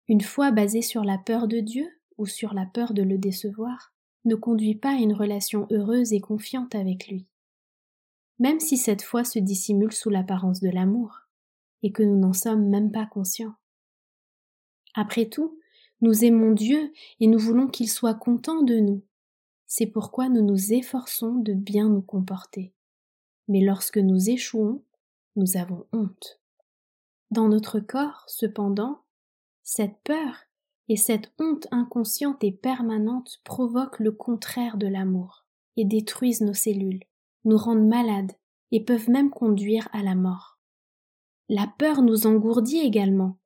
Une 0.07 0.21
foi 0.21 0.49
basée 0.49 0.81
sur 0.81 1.03
la 1.03 1.19
peur 1.19 1.47
de 1.47 1.59
Dieu 1.59 1.87
ou 2.17 2.25
sur 2.25 2.55
la 2.55 2.65
peur 2.65 2.95
de 2.95 3.03
le 3.03 3.19
décevoir 3.19 3.93
ne 4.25 4.35
conduit 4.35 4.75
pas 4.75 4.91
à 4.91 4.99
une 4.99 5.13
relation 5.13 5.67
heureuse 5.71 6.13
et 6.13 6.21
confiante 6.21 6.75
avec 6.75 7.07
lui. 7.07 7.25
Même 8.39 8.59
si 8.59 8.77
cette 8.77 9.01
foi 9.01 9.23
se 9.23 9.39
dissimule 9.39 9.93
sous 9.93 10.09
l'apparence 10.09 10.59
de 10.59 10.69
l'amour, 10.69 11.21
et 11.83 11.91
que 11.91 12.03
nous 12.03 12.17
n'en 12.17 12.33
sommes 12.33 12.67
même 12.67 12.91
pas 12.91 13.05
conscients. 13.05 13.55
Après 14.93 15.27
tout, 15.27 15.57
nous 16.01 16.23
aimons 16.23 16.51
Dieu 16.51 16.91
et 17.19 17.27
nous 17.27 17.39
voulons 17.39 17.67
qu'il 17.67 17.89
soit 17.89 18.15
content 18.15 18.63
de 18.63 18.79
nous. 18.79 19.03
C'est 19.67 19.87
pourquoi 19.87 20.29
nous 20.29 20.43
nous 20.43 20.73
efforçons 20.73 21.35
de 21.35 21.53
bien 21.53 21.89
nous 21.89 22.01
comporter. 22.01 22.73
Mais 23.47 23.61
lorsque 23.61 23.97
nous 23.97 24.29
échouons, 24.29 24.83
nous 25.35 25.57
avons 25.57 25.85
honte. 25.93 26.39
Dans 27.29 27.47
notre 27.47 27.79
corps, 27.79 28.25
cependant, 28.27 29.01
cette 29.63 29.97
peur 30.03 30.43
et 30.89 30.97
cette 30.97 31.31
honte 31.39 31.67
inconsciente 31.71 32.43
et 32.43 32.51
permanente 32.51 33.39
provoquent 33.43 33.99
le 33.99 34.11
contraire 34.11 34.77
de 34.77 34.87
l'amour 34.87 35.45
et 35.77 35.85
détruisent 35.85 36.41
nos 36.41 36.53
cellules, 36.53 37.03
nous 37.45 37.57
rendent 37.57 37.87
malades 37.87 38.33
et 38.71 38.83
peuvent 38.83 39.09
même 39.09 39.29
conduire 39.29 39.87
à 39.93 40.03
la 40.03 40.15
mort. 40.15 40.59
La 41.49 41.67
peur 41.77 42.01
nous 42.01 42.27
engourdit 42.27 42.79
également, 42.79 43.37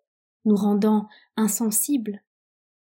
nous 0.45 0.55
rendant 0.55 1.07
insensibles, 1.37 2.23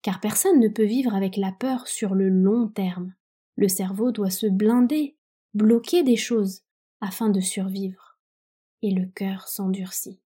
car 0.02 0.20
personne 0.20 0.60
ne 0.60 0.68
peut 0.68 0.86
vivre 0.86 1.16
avec 1.16 1.38
la 1.38 1.52
peur 1.52 1.88
sur 1.88 2.14
le 2.14 2.30
long 2.30 2.68
terme. 2.68 3.14
Le 3.56 3.68
cerveau 3.68 4.12
doit 4.12 4.30
se 4.30 4.48
blinder, 4.48 5.16
bloquer 5.54 6.04
des 6.04 6.18
choses, 6.18 6.64
afin 7.00 7.30
de 7.30 7.40
survivre, 7.40 8.18
et 8.82 8.92
le 8.92 9.06
cœur 9.06 9.48
s'endurcit. 9.48 10.20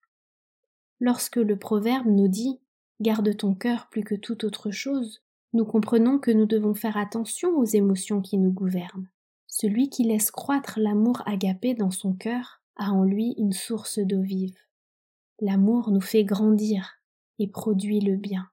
Lorsque 0.99 1.35
le 1.35 1.57
proverbe 1.57 2.07
nous 2.07 2.29
dit 2.29 2.59
Garde 3.01 3.35
ton 3.35 3.53
cœur 3.53 3.87
plus 3.89 4.03
que 4.03 4.15
toute 4.15 4.45
autre 4.45 4.71
chose, 4.71 5.21
nous 5.53 5.65
comprenons 5.65 6.17
que 6.17 6.31
nous 6.31 6.45
devons 6.45 6.73
faire 6.73 6.97
attention 6.97 7.57
aux 7.57 7.65
émotions 7.65 8.21
qui 8.21 8.37
nous 8.37 8.51
gouvernent. 8.51 9.09
Celui 9.47 9.89
qui 9.89 10.03
laisse 10.03 10.31
croître 10.31 10.79
l'amour 10.79 11.21
agapé 11.25 11.73
dans 11.73 11.91
son 11.91 12.13
cœur 12.13 12.61
a 12.77 12.91
en 12.91 13.03
lui 13.03 13.35
une 13.37 13.53
source 13.53 13.99
d'eau 13.99 14.21
vive. 14.21 14.57
L'amour 15.39 15.91
nous 15.91 16.01
fait 16.01 16.23
grandir 16.23 17.01
et 17.39 17.47
produit 17.47 17.99
le 17.99 18.15
bien. 18.15 18.49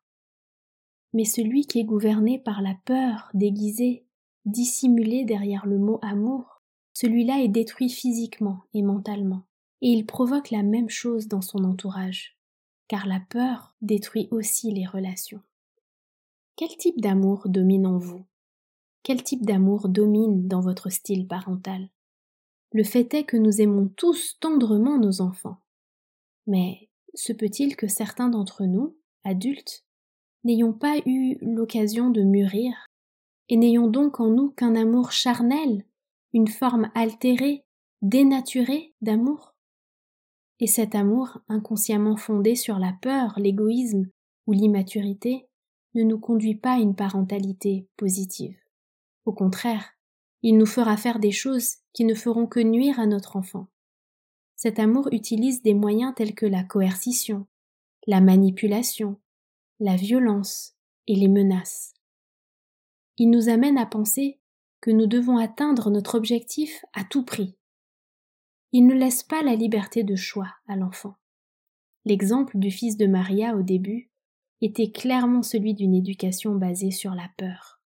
Mais 1.12 1.24
celui 1.24 1.66
qui 1.66 1.80
est 1.80 1.84
gouverné 1.84 2.38
par 2.38 2.62
la 2.62 2.74
peur 2.84 3.30
déguisée, 3.34 4.06
dissimulée 4.44 5.24
derrière 5.24 5.66
le 5.66 5.78
mot 5.78 5.98
amour, 6.02 6.62
celui-là 6.94 7.40
est 7.42 7.48
détruit 7.48 7.90
physiquement 7.90 8.62
et 8.74 8.82
mentalement, 8.82 9.44
et 9.80 9.88
il 9.88 10.06
provoque 10.06 10.50
la 10.50 10.62
même 10.62 10.88
chose 10.88 11.28
dans 11.28 11.42
son 11.42 11.64
entourage 11.64 12.36
car 12.92 13.06
la 13.06 13.20
peur 13.20 13.74
détruit 13.80 14.28
aussi 14.30 14.70
les 14.70 14.84
relations. 14.84 15.40
Quel 16.56 16.76
type 16.76 17.00
d'amour 17.00 17.48
domine 17.48 17.86
en 17.86 17.96
vous? 17.96 18.26
Quel 19.02 19.22
type 19.22 19.46
d'amour 19.46 19.88
domine 19.88 20.46
dans 20.46 20.60
votre 20.60 20.90
style 20.90 21.26
parental? 21.26 21.88
Le 22.70 22.84
fait 22.84 23.14
est 23.14 23.24
que 23.24 23.38
nous 23.38 23.62
aimons 23.62 23.88
tous 23.96 24.36
tendrement 24.40 24.98
nos 24.98 25.22
enfants. 25.22 25.56
Mais 26.46 26.90
se 27.14 27.32
peut-il 27.32 27.76
que 27.76 27.86
certains 27.86 28.28
d'entre 28.28 28.66
nous, 28.66 28.94
adultes, 29.24 29.86
n'ayons 30.44 30.74
pas 30.74 30.98
eu 31.06 31.38
l'occasion 31.40 32.10
de 32.10 32.20
mûrir, 32.20 32.74
et 33.48 33.56
n'ayons 33.56 33.88
donc 33.88 34.20
en 34.20 34.28
nous 34.28 34.50
qu'un 34.50 34.74
amour 34.74 35.12
charnel, 35.12 35.86
une 36.34 36.48
forme 36.48 36.90
altérée, 36.94 37.64
dénaturée 38.02 38.92
d'amour? 39.00 39.51
Et 40.62 40.68
cet 40.68 40.94
amour, 40.94 41.40
inconsciemment 41.48 42.16
fondé 42.16 42.54
sur 42.54 42.78
la 42.78 42.92
peur, 43.02 43.34
l'égoïsme 43.36 44.08
ou 44.46 44.52
l'immaturité, 44.52 45.48
ne 45.96 46.04
nous 46.04 46.20
conduit 46.20 46.54
pas 46.54 46.74
à 46.74 46.78
une 46.78 46.94
parentalité 46.94 47.88
positive. 47.96 48.56
Au 49.24 49.32
contraire, 49.32 49.90
il 50.42 50.56
nous 50.56 50.66
fera 50.66 50.96
faire 50.96 51.18
des 51.18 51.32
choses 51.32 51.78
qui 51.92 52.04
ne 52.04 52.14
feront 52.14 52.46
que 52.46 52.60
nuire 52.60 53.00
à 53.00 53.06
notre 53.06 53.34
enfant. 53.34 53.66
Cet 54.54 54.78
amour 54.78 55.08
utilise 55.10 55.62
des 55.62 55.74
moyens 55.74 56.14
tels 56.14 56.36
que 56.36 56.46
la 56.46 56.62
coercition, 56.62 57.48
la 58.06 58.20
manipulation, 58.20 59.20
la 59.80 59.96
violence 59.96 60.76
et 61.08 61.16
les 61.16 61.26
menaces. 61.26 61.92
Il 63.18 63.30
nous 63.30 63.48
amène 63.48 63.78
à 63.78 63.86
penser 63.86 64.38
que 64.80 64.92
nous 64.92 65.08
devons 65.08 65.38
atteindre 65.38 65.90
notre 65.90 66.14
objectif 66.14 66.84
à 66.92 67.02
tout 67.02 67.24
prix. 67.24 67.56
Il 68.72 68.86
ne 68.86 68.94
laisse 68.94 69.22
pas 69.22 69.42
la 69.42 69.54
liberté 69.54 70.02
de 70.02 70.16
choix 70.16 70.48
à 70.66 70.76
l'enfant. 70.76 71.14
L'exemple 72.04 72.58
du 72.58 72.70
fils 72.70 72.96
de 72.96 73.06
Maria 73.06 73.54
au 73.54 73.62
début 73.62 74.10
était 74.62 74.90
clairement 74.90 75.42
celui 75.42 75.74
d'une 75.74 75.94
éducation 75.94 76.54
basée 76.54 76.90
sur 76.90 77.14
la 77.14 77.28
peur. 77.36 77.80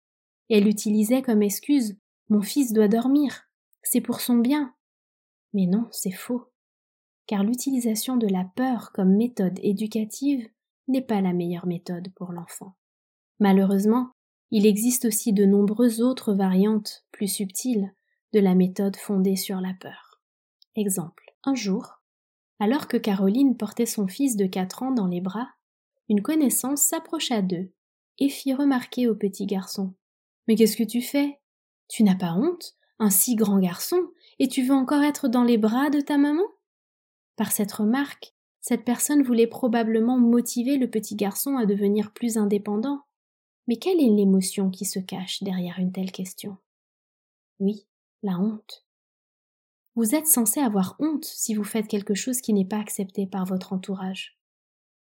elle 0.49 0.67
utilisait 0.67 1.21
comme 1.21 1.41
excuse 1.41 1.97
Mon 2.29 2.41
fils 2.41 2.71
doit 2.71 2.87
dormir, 2.87 3.49
c'est 3.81 4.01
pour 4.01 4.21
son 4.21 4.37
bien. 4.37 4.73
Mais 5.53 5.65
non, 5.65 5.87
c'est 5.91 6.11
faux. 6.11 6.45
Car 7.27 7.43
l'utilisation 7.43 8.17
de 8.17 8.27
la 8.27 8.45
peur 8.55 8.91
comme 8.93 9.15
méthode 9.15 9.57
éducative 9.63 10.47
n'est 10.87 11.01
pas 11.01 11.21
la 11.21 11.33
meilleure 11.33 11.65
méthode 11.65 12.09
pour 12.15 12.31
l'enfant. 12.31 12.75
Malheureusement, 13.39 14.11
il 14.51 14.67
existe 14.67 15.05
aussi 15.05 15.33
de 15.33 15.45
nombreuses 15.45 16.01
autres 16.01 16.33
variantes 16.33 17.05
plus 17.11 17.27
subtiles 17.27 17.91
de 18.33 18.39
la 18.39 18.53
méthode 18.53 18.95
fondée 18.95 19.35
sur 19.35 19.59
la 19.59 19.73
peur. 19.73 20.04
Exemple. 20.75 21.23
Un 21.43 21.55
jour, 21.55 22.01
alors 22.59 22.87
que 22.87 22.97
Caroline 22.97 23.57
portait 23.57 23.85
son 23.85 24.07
fils 24.07 24.35
de 24.35 24.45
quatre 24.45 24.83
ans 24.83 24.91
dans 24.91 25.07
les 25.07 25.21
bras, 25.21 25.49
une 26.09 26.21
connaissance 26.21 26.81
s'approcha 26.81 27.41
d'eux 27.41 27.71
et 28.19 28.29
fit 28.29 28.53
remarquer 28.53 29.07
au 29.07 29.15
petit 29.15 29.45
garçon. 29.45 29.93
Mais 30.47 30.55
qu'est-ce 30.55 30.77
que 30.77 30.83
tu 30.83 31.01
fais? 31.01 31.39
Tu 31.87 32.03
n'as 32.03 32.15
pas 32.15 32.33
honte? 32.33 32.75
Un 32.97 33.09
si 33.09 33.35
grand 33.35 33.59
garçon, 33.59 33.99
et 34.39 34.47
tu 34.47 34.63
veux 34.63 34.73
encore 34.73 35.03
être 35.03 35.27
dans 35.27 35.43
les 35.43 35.57
bras 35.57 35.89
de 35.89 35.99
ta 35.99 36.17
maman? 36.17 36.45
Par 37.35 37.51
cette 37.51 37.73
remarque, 37.73 38.33
cette 38.61 38.85
personne 38.85 39.21
voulait 39.21 39.47
probablement 39.47 40.17
motiver 40.17 40.77
le 40.77 40.89
petit 40.89 41.15
garçon 41.15 41.57
à 41.57 41.65
devenir 41.65 42.13
plus 42.13 42.37
indépendant. 42.37 43.01
Mais 43.67 43.75
quelle 43.75 43.99
est 43.99 44.09
l'émotion 44.09 44.69
qui 44.69 44.85
se 44.85 44.99
cache 44.99 45.43
derrière 45.43 45.77
une 45.77 45.91
telle 45.91 46.11
question? 46.11 46.57
Oui, 47.59 47.85
la 48.23 48.39
honte. 48.39 48.85
Vous 49.95 50.13
êtes 50.13 50.27
censé 50.27 50.59
avoir 50.59 50.97
honte 50.99 51.23
si 51.23 51.55
vous 51.55 51.63
faites 51.63 51.87
quelque 51.87 52.15
chose 52.15 52.41
qui 52.41 52.53
n'est 52.53 52.65
pas 52.65 52.79
accepté 52.79 53.25
par 53.25 53.45
votre 53.45 53.71
entourage. 53.71 54.37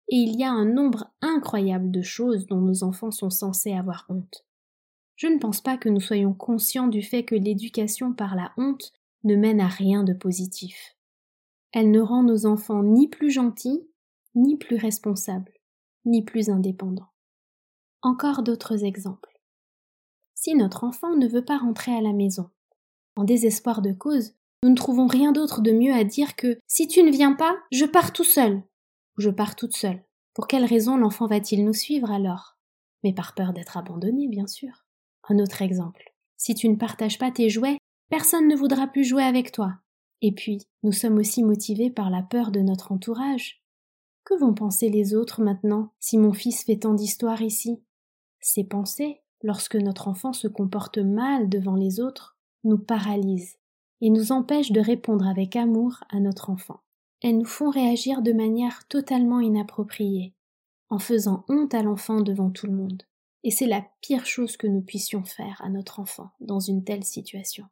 Et 0.08 0.16
il 0.16 0.38
y 0.38 0.42
a 0.44 0.50
un 0.50 0.64
nombre 0.64 1.12
incroyable 1.20 1.90
de 1.90 2.00
choses 2.00 2.46
dont 2.46 2.60
nos 2.60 2.82
enfants 2.82 3.10
sont 3.10 3.30
censés 3.30 3.72
avoir 3.72 4.06
honte. 4.08 4.46
Je 5.16 5.26
ne 5.26 5.38
pense 5.38 5.60
pas 5.60 5.76
que 5.76 5.90
nous 5.90 6.00
soyons 6.00 6.32
conscients 6.32 6.88
du 6.88 7.02
fait 7.02 7.24
que 7.24 7.34
l'éducation 7.34 8.14
par 8.14 8.34
la 8.34 8.52
honte 8.56 8.92
ne 9.24 9.36
mène 9.36 9.60
à 9.60 9.68
rien 9.68 10.02
de 10.02 10.14
positif. 10.14 10.96
Elle 11.72 11.90
ne 11.90 12.00
rend 12.00 12.22
nos 12.22 12.46
enfants 12.46 12.82
ni 12.82 13.06
plus 13.06 13.30
gentils, 13.30 13.86
ni 14.34 14.56
plus 14.56 14.76
responsables, 14.76 15.52
ni 16.06 16.24
plus 16.24 16.48
indépendants. 16.48 17.10
Encore 18.00 18.42
d'autres 18.42 18.82
exemples. 18.82 19.38
Si 20.34 20.54
notre 20.54 20.84
enfant 20.84 21.16
ne 21.16 21.28
veut 21.28 21.44
pas 21.44 21.58
rentrer 21.58 21.94
à 21.94 22.00
la 22.00 22.14
maison, 22.14 22.48
en 23.14 23.24
désespoir 23.24 23.82
de 23.82 23.92
cause, 23.92 24.32
nous 24.62 24.70
ne 24.70 24.74
trouvons 24.74 25.06
rien 25.06 25.32
d'autre 25.32 25.62
de 25.62 25.72
mieux 25.72 25.94
à 25.94 26.04
dire 26.04 26.36
que 26.36 26.58
si 26.66 26.86
tu 26.86 27.02
ne 27.02 27.10
viens 27.10 27.32
pas, 27.32 27.56
je 27.72 27.86
pars 27.86 28.12
tout 28.12 28.24
seul, 28.24 28.62
ou 29.16 29.22
je 29.22 29.30
pars 29.30 29.56
toute 29.56 29.74
seule. 29.74 30.04
Pour 30.34 30.46
quelle 30.46 30.64
raison 30.64 30.96
l'enfant 30.96 31.26
va-t-il 31.26 31.64
nous 31.64 31.72
suivre 31.72 32.10
alors? 32.10 32.58
Mais 33.02 33.14
par 33.14 33.34
peur 33.34 33.52
d'être 33.52 33.78
abandonné, 33.78 34.28
bien 34.28 34.46
sûr. 34.46 34.84
Un 35.28 35.38
autre 35.38 35.62
exemple. 35.62 36.12
Si 36.36 36.54
tu 36.54 36.68
ne 36.68 36.76
partages 36.76 37.18
pas 37.18 37.30
tes 37.30 37.48
jouets, 37.48 37.78
personne 38.10 38.48
ne 38.48 38.56
voudra 38.56 38.86
plus 38.86 39.04
jouer 39.04 39.22
avec 39.22 39.50
toi. 39.52 39.74
Et 40.22 40.32
puis, 40.32 40.66
nous 40.82 40.92
sommes 40.92 41.16
aussi 41.16 41.42
motivés 41.42 41.90
par 41.90 42.10
la 42.10 42.22
peur 42.22 42.50
de 42.50 42.60
notre 42.60 42.92
entourage. 42.92 43.62
Que 44.24 44.38
vont 44.38 44.52
penser 44.52 44.90
les 44.90 45.14
autres 45.14 45.40
maintenant 45.42 45.92
si 45.98 46.18
mon 46.18 46.34
fils 46.34 46.64
fait 46.64 46.76
tant 46.76 46.92
d'histoires 46.92 47.40
ici? 47.40 47.82
Ces 48.40 48.64
pensées, 48.64 49.22
lorsque 49.42 49.76
notre 49.76 50.08
enfant 50.08 50.34
se 50.34 50.48
comporte 50.48 50.98
mal 50.98 51.48
devant 51.48 51.76
les 51.76 52.00
autres, 52.00 52.36
nous 52.64 52.78
paralysent 52.78 53.59
et 54.00 54.10
nous 54.10 54.32
empêchent 54.32 54.72
de 54.72 54.80
répondre 54.80 55.26
avec 55.26 55.56
amour 55.56 56.04
à 56.08 56.20
notre 56.20 56.50
enfant. 56.50 56.80
Elles 57.22 57.36
nous 57.36 57.44
font 57.44 57.70
réagir 57.70 58.22
de 58.22 58.32
manière 58.32 58.86
totalement 58.88 59.40
inappropriée, 59.40 60.34
en 60.88 60.98
faisant 60.98 61.44
honte 61.48 61.74
à 61.74 61.82
l'enfant 61.82 62.20
devant 62.20 62.50
tout 62.50 62.66
le 62.66 62.72
monde. 62.72 63.02
Et 63.42 63.50
c'est 63.50 63.66
la 63.66 63.84
pire 64.00 64.26
chose 64.26 64.56
que 64.56 64.66
nous 64.66 64.82
puissions 64.82 65.24
faire 65.24 65.60
à 65.62 65.68
notre 65.68 66.00
enfant 66.00 66.30
dans 66.40 66.60
une 66.60 66.84
telle 66.84 67.04
situation. 67.04 67.66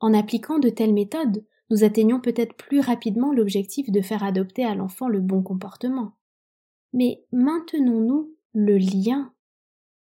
En 0.00 0.12
appliquant 0.12 0.58
de 0.58 0.68
telles 0.68 0.92
méthodes, 0.92 1.44
nous 1.70 1.82
atteignons 1.82 2.20
peut-être 2.20 2.54
plus 2.54 2.80
rapidement 2.80 3.32
l'objectif 3.32 3.90
de 3.90 4.00
faire 4.02 4.22
adopter 4.22 4.64
à 4.64 4.74
l'enfant 4.74 5.08
le 5.08 5.20
bon 5.20 5.42
comportement. 5.42 6.12
Mais 6.92 7.24
maintenons-nous 7.32 8.34
le 8.52 8.76
lien 8.76 9.32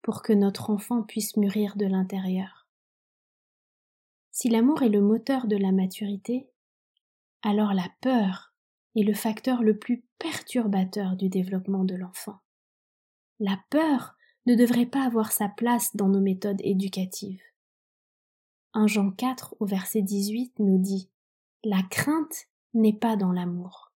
pour 0.02 0.22
que 0.22 0.34
notre 0.34 0.70
enfant 0.70 1.02
puisse 1.02 1.38
mûrir 1.38 1.76
de 1.78 1.86
l'intérieur. 1.86 2.63
Si 4.34 4.50
l'amour 4.50 4.82
est 4.82 4.90
le 4.90 5.00
moteur 5.00 5.46
de 5.46 5.56
la 5.56 5.72
maturité, 5.72 6.50
alors 7.44 7.72
la 7.72 7.88
peur 8.02 8.56
est 8.96 9.04
le 9.04 9.14
facteur 9.14 9.62
le 9.62 9.78
plus 9.78 10.04
perturbateur 10.18 11.16
du 11.16 11.30
développement 11.30 11.84
de 11.84 11.94
l'enfant. 11.94 12.40
La 13.40 13.60
peur 13.70 14.16
ne 14.48 14.56
devrait 14.56 14.88
pas 14.88 15.06
avoir 15.06 15.32
sa 15.32 15.50
place 15.50 15.96
dans 15.96 16.08
nos 16.08 16.20
méthodes 16.20 16.62
éducatives. 16.64 17.44
1 18.74 18.88
Jean 18.88 19.12
4 19.12 19.56
au 19.60 19.68
verset 19.68 20.02
18 20.02 20.58
nous 20.58 20.80
dit 20.80 21.12
la 21.64 21.84
crainte 21.84 22.48
n'est 22.74 22.92
pas 22.92 23.16
dans 23.16 23.32
l'amour, 23.32 23.94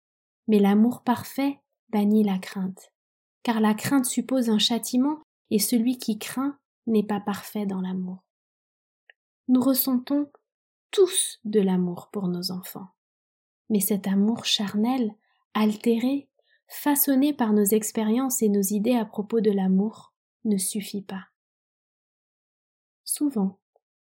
mais 0.49 0.59
l'amour 0.59 1.03
parfait 1.03 1.61
bannit 1.88 2.25
la 2.25 2.38
crainte, 2.38 2.92
car 3.42 3.61
la 3.61 3.72
crainte 3.72 4.05
suppose 4.05 4.51
un 4.51 4.59
châtiment 4.59 5.18
et 5.49 5.59
celui 5.59 5.96
qui 5.96 6.18
craint 6.18 6.59
n'est 6.87 7.07
pas 7.07 7.20
parfait 7.20 7.64
dans 7.64 7.81
l'amour. 7.81 8.26
Nous 9.48 9.61
ressentons 9.61 10.30
tous 10.90 11.38
de 11.44 11.61
l'amour 11.61 12.09
pour 12.12 12.26
nos 12.28 12.50
enfants, 12.50 12.88
mais 13.70 13.80
cet 13.80 14.06
amour 14.06 14.44
charnel, 14.44 15.14
altéré, 15.54 16.28
façonné 16.68 17.32
par 17.32 17.52
nos 17.52 17.64
expériences 17.64 18.42
et 18.42 18.48
nos 18.48 18.62
idées 18.62 18.96
à 18.96 19.04
propos 19.04 19.40
de 19.40 19.50
l'amour, 19.50 20.12
ne 20.44 20.56
suffit 20.56 21.02
pas. 21.02 21.26
Souvent, 23.04 23.61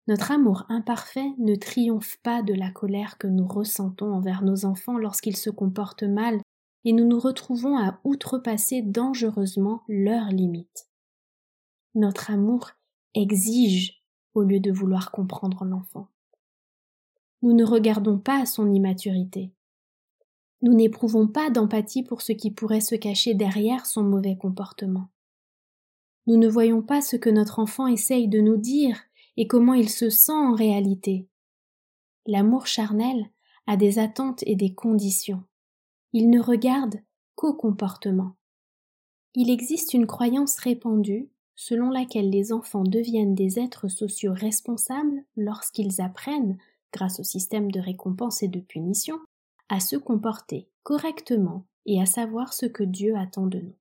notre 0.06 0.30
amour 0.30 0.64
imparfait 0.68 1.32
ne 1.38 1.56
triomphe 1.56 2.18
pas 2.22 2.42
de 2.42 2.54
la 2.54 2.70
colère 2.70 3.18
que 3.18 3.26
nous 3.26 3.48
ressentons 3.48 4.12
envers 4.12 4.42
nos 4.42 4.64
enfants 4.64 4.96
lorsqu'ils 4.96 5.36
se 5.36 5.50
comportent 5.50 6.04
mal 6.04 6.40
et 6.84 6.92
nous 6.92 7.04
nous 7.04 7.18
retrouvons 7.18 7.76
à 7.76 8.00
outrepasser 8.04 8.82
dangereusement 8.82 9.82
leurs 9.88 10.28
limites. 10.28 10.88
Notre 11.96 12.30
amour 12.30 12.70
exige 13.14 14.06
au 14.37 14.42
lieu 14.42 14.61
de 14.61 14.70
vouloir 14.70 15.11
comprendre 15.11 15.64
l'enfant. 15.64 16.09
Nous 17.42 17.53
ne 17.53 17.64
regardons 17.64 18.18
pas 18.18 18.46
son 18.46 18.72
immaturité. 18.72 19.53
Nous 20.62 20.75
n'éprouvons 20.75 21.29
pas 21.29 21.51
d'empathie 21.51 22.03
pour 22.03 22.22
ce 22.22 22.33
qui 22.33 22.51
pourrait 22.51 22.81
se 22.81 22.94
cacher 22.94 23.35
derrière 23.35 23.87
son 23.87 24.03
mauvais 24.03 24.37
comportement. 24.37 25.09
Nous 26.27 26.37
ne 26.37 26.49
voyons 26.49 26.83
pas 26.83 27.03
ce 27.03 27.16
que 27.16 27.31
notre 27.31 27.59
enfant 27.59 27.87
essaye 27.87 28.29
de 28.29 28.40
nous 28.40 28.57
dire 28.57 29.01
et 29.37 29.46
comment 29.46 29.75
il 29.75 29.88
se 29.88 30.11
sent 30.11 30.33
en 30.33 30.55
réalité. 30.55 31.29
L'amour 32.27 32.66
charnel 32.66 33.31
a 33.66 33.77
des 33.77 33.99
attentes 33.99 34.42
et 34.46 34.57
des 34.57 34.75
conditions. 34.75 35.44
Il 36.12 36.31
ne 36.31 36.40
regarde 36.40 36.96
qu'au 37.35 37.55
comportement. 37.55 38.37
Il 39.35 39.51
existe 39.51 39.92
une 39.94 40.07
croyance 40.07 40.57
répandue 40.57 41.29
selon 41.57 41.90
laquelle 41.90 42.31
les 42.31 42.53
enfants 42.53 42.85
deviennent 42.85 43.35
des 43.35 43.59
êtres 43.59 43.88
sociaux 43.88 44.35
responsables 44.35 45.25
lorsqu'ils 45.37 46.01
apprennent, 46.01 46.59
grâce 46.92 47.19
au 47.19 47.25
système 47.25 47.73
de 47.73 47.81
récompense 47.81 48.42
et 48.42 48.49
de 48.49 48.61
punition, 48.61 49.19
à 49.69 49.81
se 49.81 49.97
comporter 49.97 50.69
correctement 50.83 51.66
et 51.87 52.01
à 52.01 52.07
savoir 52.07 52.53
ce 52.53 52.66
que 52.66 52.85
Dieu 52.85 53.16
attend 53.16 53.47
de 53.47 53.61
nous. 53.61 53.75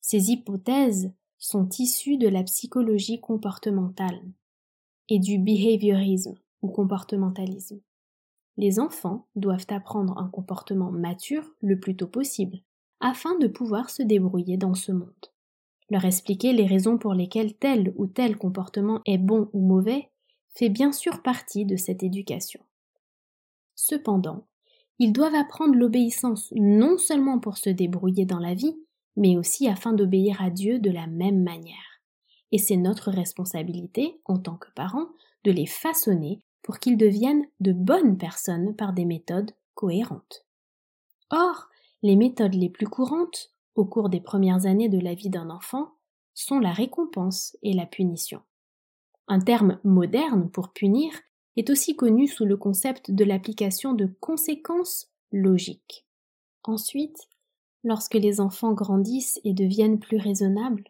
Ces 0.00 0.30
hypothèses 0.30 1.12
sont 1.38 1.68
issus 1.78 2.18
de 2.18 2.28
la 2.28 2.42
psychologie 2.42 3.20
comportementale 3.20 4.20
et 5.08 5.18
du 5.18 5.38
behaviorisme 5.38 6.34
ou 6.60 6.68
comportementalisme. 6.68 7.80
les 8.56 8.80
enfants 8.80 9.28
doivent 9.36 9.66
apprendre 9.68 10.18
un 10.18 10.28
comportement 10.28 10.90
mature 10.90 11.48
le 11.60 11.78
plus 11.78 11.94
tôt 11.94 12.08
possible, 12.08 12.58
afin 12.98 13.38
de 13.38 13.46
pouvoir 13.46 13.88
se 13.88 14.02
débrouiller 14.02 14.56
dans 14.56 14.74
ce 14.74 14.90
monde. 14.90 15.28
Leur 15.90 16.04
expliquer 16.04 16.52
les 16.52 16.66
raisons 16.66 16.98
pour 16.98 17.14
lesquelles 17.14 17.54
tel 17.54 17.92
ou 17.96 18.06
tel 18.06 18.36
comportement 18.36 19.00
est 19.06 19.18
bon 19.18 19.48
ou 19.52 19.60
mauvais 19.60 20.10
fait 20.54 20.68
bien 20.68 20.92
sûr 20.92 21.22
partie 21.22 21.64
de 21.64 21.76
cette 21.76 22.02
éducation. 22.02 22.60
Cependant, 23.74 24.46
ils 24.98 25.12
doivent 25.12 25.34
apprendre 25.34 25.76
l'obéissance 25.76 26.52
non 26.56 26.98
seulement 26.98 27.38
pour 27.38 27.56
se 27.56 27.70
débrouiller 27.70 28.26
dans 28.26 28.40
la 28.40 28.54
vie, 28.54 28.76
mais 29.16 29.36
aussi 29.36 29.68
afin 29.68 29.92
d'obéir 29.92 30.42
à 30.42 30.50
Dieu 30.50 30.78
de 30.78 30.90
la 30.90 31.06
même 31.06 31.42
manière. 31.42 32.02
Et 32.50 32.58
c'est 32.58 32.76
notre 32.76 33.10
responsabilité, 33.10 34.20
en 34.24 34.38
tant 34.38 34.56
que 34.56 34.70
parents, 34.74 35.08
de 35.44 35.52
les 35.52 35.66
façonner 35.66 36.42
pour 36.62 36.78
qu'ils 36.78 36.96
deviennent 36.96 37.46
de 37.60 37.72
bonnes 37.72 38.18
personnes 38.18 38.74
par 38.74 38.92
des 38.92 39.04
méthodes 39.04 39.52
cohérentes. 39.74 40.44
Or, 41.30 41.68
les 42.02 42.16
méthodes 42.16 42.54
les 42.54 42.68
plus 42.68 42.86
courantes, 42.86 43.52
au 43.78 43.84
cours 43.84 44.08
des 44.08 44.20
premières 44.20 44.66
années 44.66 44.88
de 44.88 44.98
la 44.98 45.14
vie 45.14 45.30
d'un 45.30 45.50
enfant, 45.50 45.92
sont 46.34 46.58
la 46.58 46.72
récompense 46.72 47.56
et 47.62 47.72
la 47.72 47.86
punition. 47.86 48.40
Un 49.28 49.38
terme 49.38 49.78
moderne 49.84 50.50
pour 50.50 50.70
punir 50.70 51.12
est 51.56 51.70
aussi 51.70 51.94
connu 51.94 52.26
sous 52.26 52.44
le 52.44 52.56
concept 52.56 53.12
de 53.12 53.24
l'application 53.24 53.92
de 53.92 54.06
conséquences 54.18 55.12
logiques. 55.30 56.06
Ensuite, 56.64 57.28
lorsque 57.84 58.14
les 58.14 58.40
enfants 58.40 58.72
grandissent 58.72 59.40
et 59.44 59.52
deviennent 59.52 60.00
plus 60.00 60.18
raisonnables, 60.18 60.84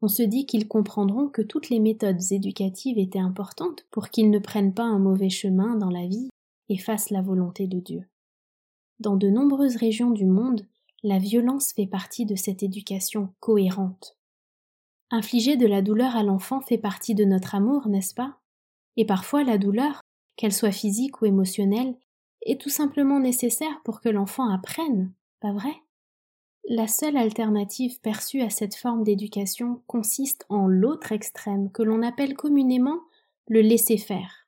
on 0.00 0.08
se 0.08 0.22
dit 0.22 0.46
qu'ils 0.46 0.68
comprendront 0.68 1.28
que 1.28 1.42
toutes 1.42 1.68
les 1.68 1.80
méthodes 1.80 2.32
éducatives 2.32 2.98
étaient 2.98 3.18
importantes 3.18 3.84
pour 3.90 4.08
qu'ils 4.08 4.30
ne 4.30 4.38
prennent 4.38 4.74
pas 4.74 4.84
un 4.84 4.98
mauvais 4.98 5.30
chemin 5.30 5.76
dans 5.76 5.90
la 5.90 6.06
vie 6.06 6.30
et 6.70 6.78
fassent 6.78 7.10
la 7.10 7.20
volonté 7.20 7.66
de 7.66 7.78
Dieu. 7.78 8.06
Dans 9.00 9.16
de 9.16 9.28
nombreuses 9.28 9.76
régions 9.76 10.10
du 10.10 10.24
monde, 10.24 10.66
la 11.04 11.18
violence 11.18 11.72
fait 11.72 11.86
partie 11.86 12.26
de 12.26 12.36
cette 12.36 12.62
éducation 12.62 13.34
cohérente. 13.40 14.16
Infliger 15.10 15.56
de 15.56 15.66
la 15.66 15.82
douleur 15.82 16.14
à 16.14 16.22
l'enfant 16.22 16.60
fait 16.60 16.78
partie 16.78 17.14
de 17.14 17.24
notre 17.24 17.54
amour, 17.54 17.88
n'est-ce 17.88 18.14
pas? 18.14 18.38
Et 18.96 19.04
parfois 19.04 19.42
la 19.42 19.58
douleur, 19.58 20.00
qu'elle 20.36 20.52
soit 20.52 20.72
physique 20.72 21.20
ou 21.20 21.26
émotionnelle, 21.26 21.96
est 22.42 22.60
tout 22.60 22.70
simplement 22.70 23.18
nécessaire 23.18 23.80
pour 23.84 24.00
que 24.00 24.08
l'enfant 24.08 24.48
apprenne, 24.48 25.12
pas 25.40 25.52
vrai? 25.52 25.74
La 26.68 26.86
seule 26.86 27.16
alternative 27.16 28.00
perçue 28.00 28.40
à 28.40 28.50
cette 28.50 28.76
forme 28.76 29.02
d'éducation 29.02 29.82
consiste 29.88 30.46
en 30.48 30.68
l'autre 30.68 31.10
extrême 31.10 31.70
que 31.72 31.82
l'on 31.82 32.02
appelle 32.02 32.34
communément 32.34 33.00
le 33.48 33.60
laisser 33.60 33.98
faire. 33.98 34.46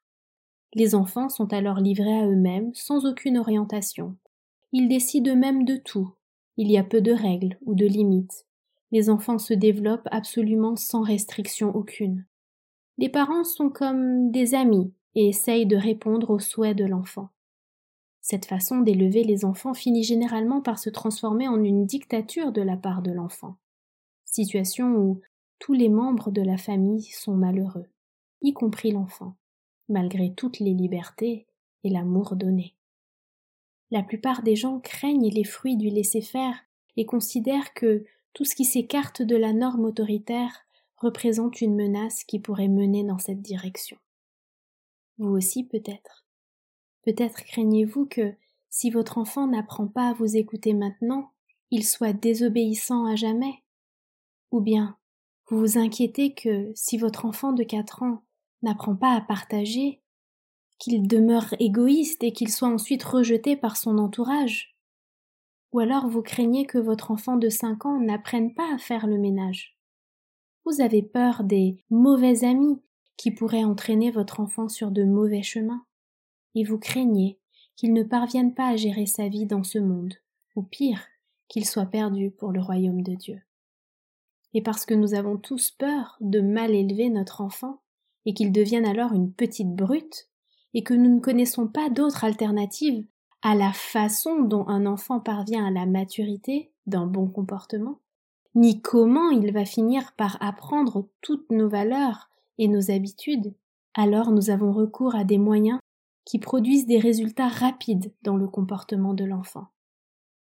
Les 0.74 0.94
enfants 0.94 1.28
sont 1.28 1.52
alors 1.52 1.80
livrés 1.80 2.20
à 2.20 2.26
eux-mêmes 2.26 2.72
sans 2.74 3.06
aucune 3.06 3.38
orientation. 3.38 4.16
Ils 4.72 4.88
décident 4.88 5.32
eux-mêmes 5.32 5.64
de 5.64 5.76
tout. 5.76 6.12
Il 6.56 6.70
y 6.70 6.78
a 6.78 6.84
peu 6.84 7.00
de 7.00 7.12
règles 7.12 7.58
ou 7.64 7.74
de 7.74 7.86
limites. 7.86 8.46
Les 8.92 9.10
enfants 9.10 9.38
se 9.38 9.54
développent 9.54 10.08
absolument 10.10 10.76
sans 10.76 11.02
restriction 11.02 11.74
aucune. 11.74 12.24
Les 12.96 13.08
parents 13.08 13.44
sont 13.44 13.70
comme 13.70 14.30
des 14.30 14.54
amis 14.54 14.92
et 15.14 15.28
essayent 15.28 15.66
de 15.66 15.76
répondre 15.76 16.30
aux 16.30 16.38
souhaits 16.38 16.76
de 16.76 16.84
l'enfant. 16.84 17.30
Cette 18.20 18.46
façon 18.46 18.80
d'élever 18.80 19.24
les 19.24 19.44
enfants 19.44 19.74
finit 19.74 20.04
généralement 20.04 20.62
par 20.62 20.78
se 20.78 20.90
transformer 20.90 21.48
en 21.48 21.62
une 21.62 21.86
dictature 21.86 22.52
de 22.52 22.62
la 22.62 22.76
part 22.76 23.02
de 23.02 23.10
l'enfant, 23.10 23.56
situation 24.24 24.94
où 24.94 25.20
tous 25.58 25.74
les 25.74 25.88
membres 25.88 26.30
de 26.30 26.40
la 26.40 26.56
famille 26.56 27.02
sont 27.02 27.34
malheureux, 27.34 27.86
y 28.42 28.54
compris 28.54 28.92
l'enfant, 28.92 29.36
malgré 29.88 30.32
toutes 30.32 30.58
les 30.58 30.72
libertés 30.72 31.46
et 31.82 31.90
l'amour 31.90 32.36
donné. 32.36 32.74
La 33.94 34.02
plupart 34.02 34.42
des 34.42 34.56
gens 34.56 34.80
craignent 34.80 35.30
les 35.30 35.44
fruits 35.44 35.76
du 35.76 35.88
laisser-faire 35.88 36.58
et 36.96 37.06
considèrent 37.06 37.74
que 37.74 38.04
tout 38.32 38.44
ce 38.44 38.56
qui 38.56 38.64
s'écarte 38.64 39.22
de 39.22 39.36
la 39.36 39.52
norme 39.52 39.84
autoritaire 39.84 40.66
représente 40.96 41.60
une 41.60 41.76
menace 41.76 42.24
qui 42.24 42.40
pourrait 42.40 42.66
mener 42.66 43.04
dans 43.04 43.20
cette 43.20 43.40
direction. 43.40 43.96
Vous 45.18 45.28
aussi 45.28 45.62
peut-être. 45.62 46.26
Peut-être 47.02 47.44
craignez-vous 47.44 48.06
que, 48.06 48.34
si 48.68 48.90
votre 48.90 49.16
enfant 49.16 49.46
n'apprend 49.46 49.86
pas 49.86 50.08
à 50.08 50.14
vous 50.14 50.36
écouter 50.36 50.74
maintenant, 50.74 51.30
il 51.70 51.86
soit 51.86 52.12
désobéissant 52.12 53.06
à 53.06 53.14
jamais. 53.14 53.62
Ou 54.50 54.60
bien, 54.60 54.98
vous 55.46 55.60
vous 55.60 55.78
inquiétez 55.78 56.34
que, 56.34 56.72
si 56.74 56.98
votre 56.98 57.26
enfant 57.26 57.52
de 57.52 57.62
quatre 57.62 58.02
ans 58.02 58.24
n'apprend 58.60 58.96
pas 58.96 59.14
à 59.14 59.20
partager, 59.20 60.02
qu'il 60.78 61.06
demeure 61.06 61.54
égoïste 61.58 62.22
et 62.24 62.32
qu'il 62.32 62.50
soit 62.50 62.68
ensuite 62.68 63.02
rejeté 63.02 63.56
par 63.56 63.76
son 63.76 63.98
entourage. 63.98 64.76
Ou 65.72 65.80
alors 65.80 66.08
vous 66.08 66.22
craignez 66.22 66.66
que 66.66 66.78
votre 66.78 67.10
enfant 67.10 67.36
de 67.36 67.48
cinq 67.48 67.86
ans 67.86 68.00
n'apprenne 68.00 68.54
pas 68.54 68.74
à 68.74 68.78
faire 68.78 69.06
le 69.06 69.18
ménage. 69.18 69.76
Vous 70.64 70.80
avez 70.80 71.02
peur 71.02 71.44
des 71.44 71.84
mauvais 71.90 72.44
amis 72.44 72.80
qui 73.16 73.30
pourraient 73.30 73.64
entraîner 73.64 74.10
votre 74.10 74.40
enfant 74.40 74.68
sur 74.68 74.90
de 74.90 75.04
mauvais 75.04 75.42
chemins, 75.42 75.84
et 76.54 76.64
vous 76.64 76.78
craignez 76.78 77.38
qu'il 77.76 77.92
ne 77.92 78.02
parvienne 78.02 78.54
pas 78.54 78.68
à 78.68 78.76
gérer 78.76 79.06
sa 79.06 79.28
vie 79.28 79.46
dans 79.46 79.62
ce 79.62 79.78
monde, 79.78 80.14
ou 80.56 80.62
pire, 80.62 81.06
qu'il 81.48 81.64
soit 81.64 81.86
perdu 81.86 82.30
pour 82.30 82.52
le 82.52 82.60
royaume 82.60 83.02
de 83.02 83.14
Dieu. 83.14 83.40
Et 84.54 84.62
parce 84.62 84.86
que 84.86 84.94
nous 84.94 85.14
avons 85.14 85.36
tous 85.36 85.72
peur 85.72 86.16
de 86.20 86.40
mal 86.40 86.74
élever 86.74 87.08
notre 87.08 87.40
enfant, 87.40 87.82
et 88.26 88.32
qu'il 88.32 88.52
devienne 88.52 88.86
alors 88.86 89.12
une 89.12 89.32
petite 89.32 89.74
brute, 89.74 90.28
et 90.74 90.82
que 90.82 90.94
nous 90.94 91.14
ne 91.14 91.20
connaissons 91.20 91.68
pas 91.68 91.88
d'autre 91.88 92.24
alternative 92.24 93.04
à 93.42 93.54
la 93.54 93.72
façon 93.72 94.42
dont 94.42 94.66
un 94.68 94.86
enfant 94.86 95.20
parvient 95.20 95.66
à 95.66 95.70
la 95.70 95.86
maturité 95.86 96.72
d'un 96.86 97.06
bon 97.06 97.28
comportement, 97.28 98.00
ni 98.54 98.80
comment 98.80 99.30
il 99.30 99.52
va 99.52 99.64
finir 99.64 100.12
par 100.16 100.36
apprendre 100.40 101.08
toutes 101.20 101.50
nos 101.50 101.68
valeurs 101.68 102.30
et 102.58 102.68
nos 102.68 102.90
habitudes, 102.90 103.54
alors 103.94 104.32
nous 104.32 104.50
avons 104.50 104.72
recours 104.72 105.14
à 105.14 105.24
des 105.24 105.38
moyens 105.38 105.78
qui 106.24 106.38
produisent 106.38 106.86
des 106.86 106.98
résultats 106.98 107.48
rapides 107.48 108.12
dans 108.22 108.36
le 108.36 108.48
comportement 108.48 109.14
de 109.14 109.24
l'enfant. 109.24 109.68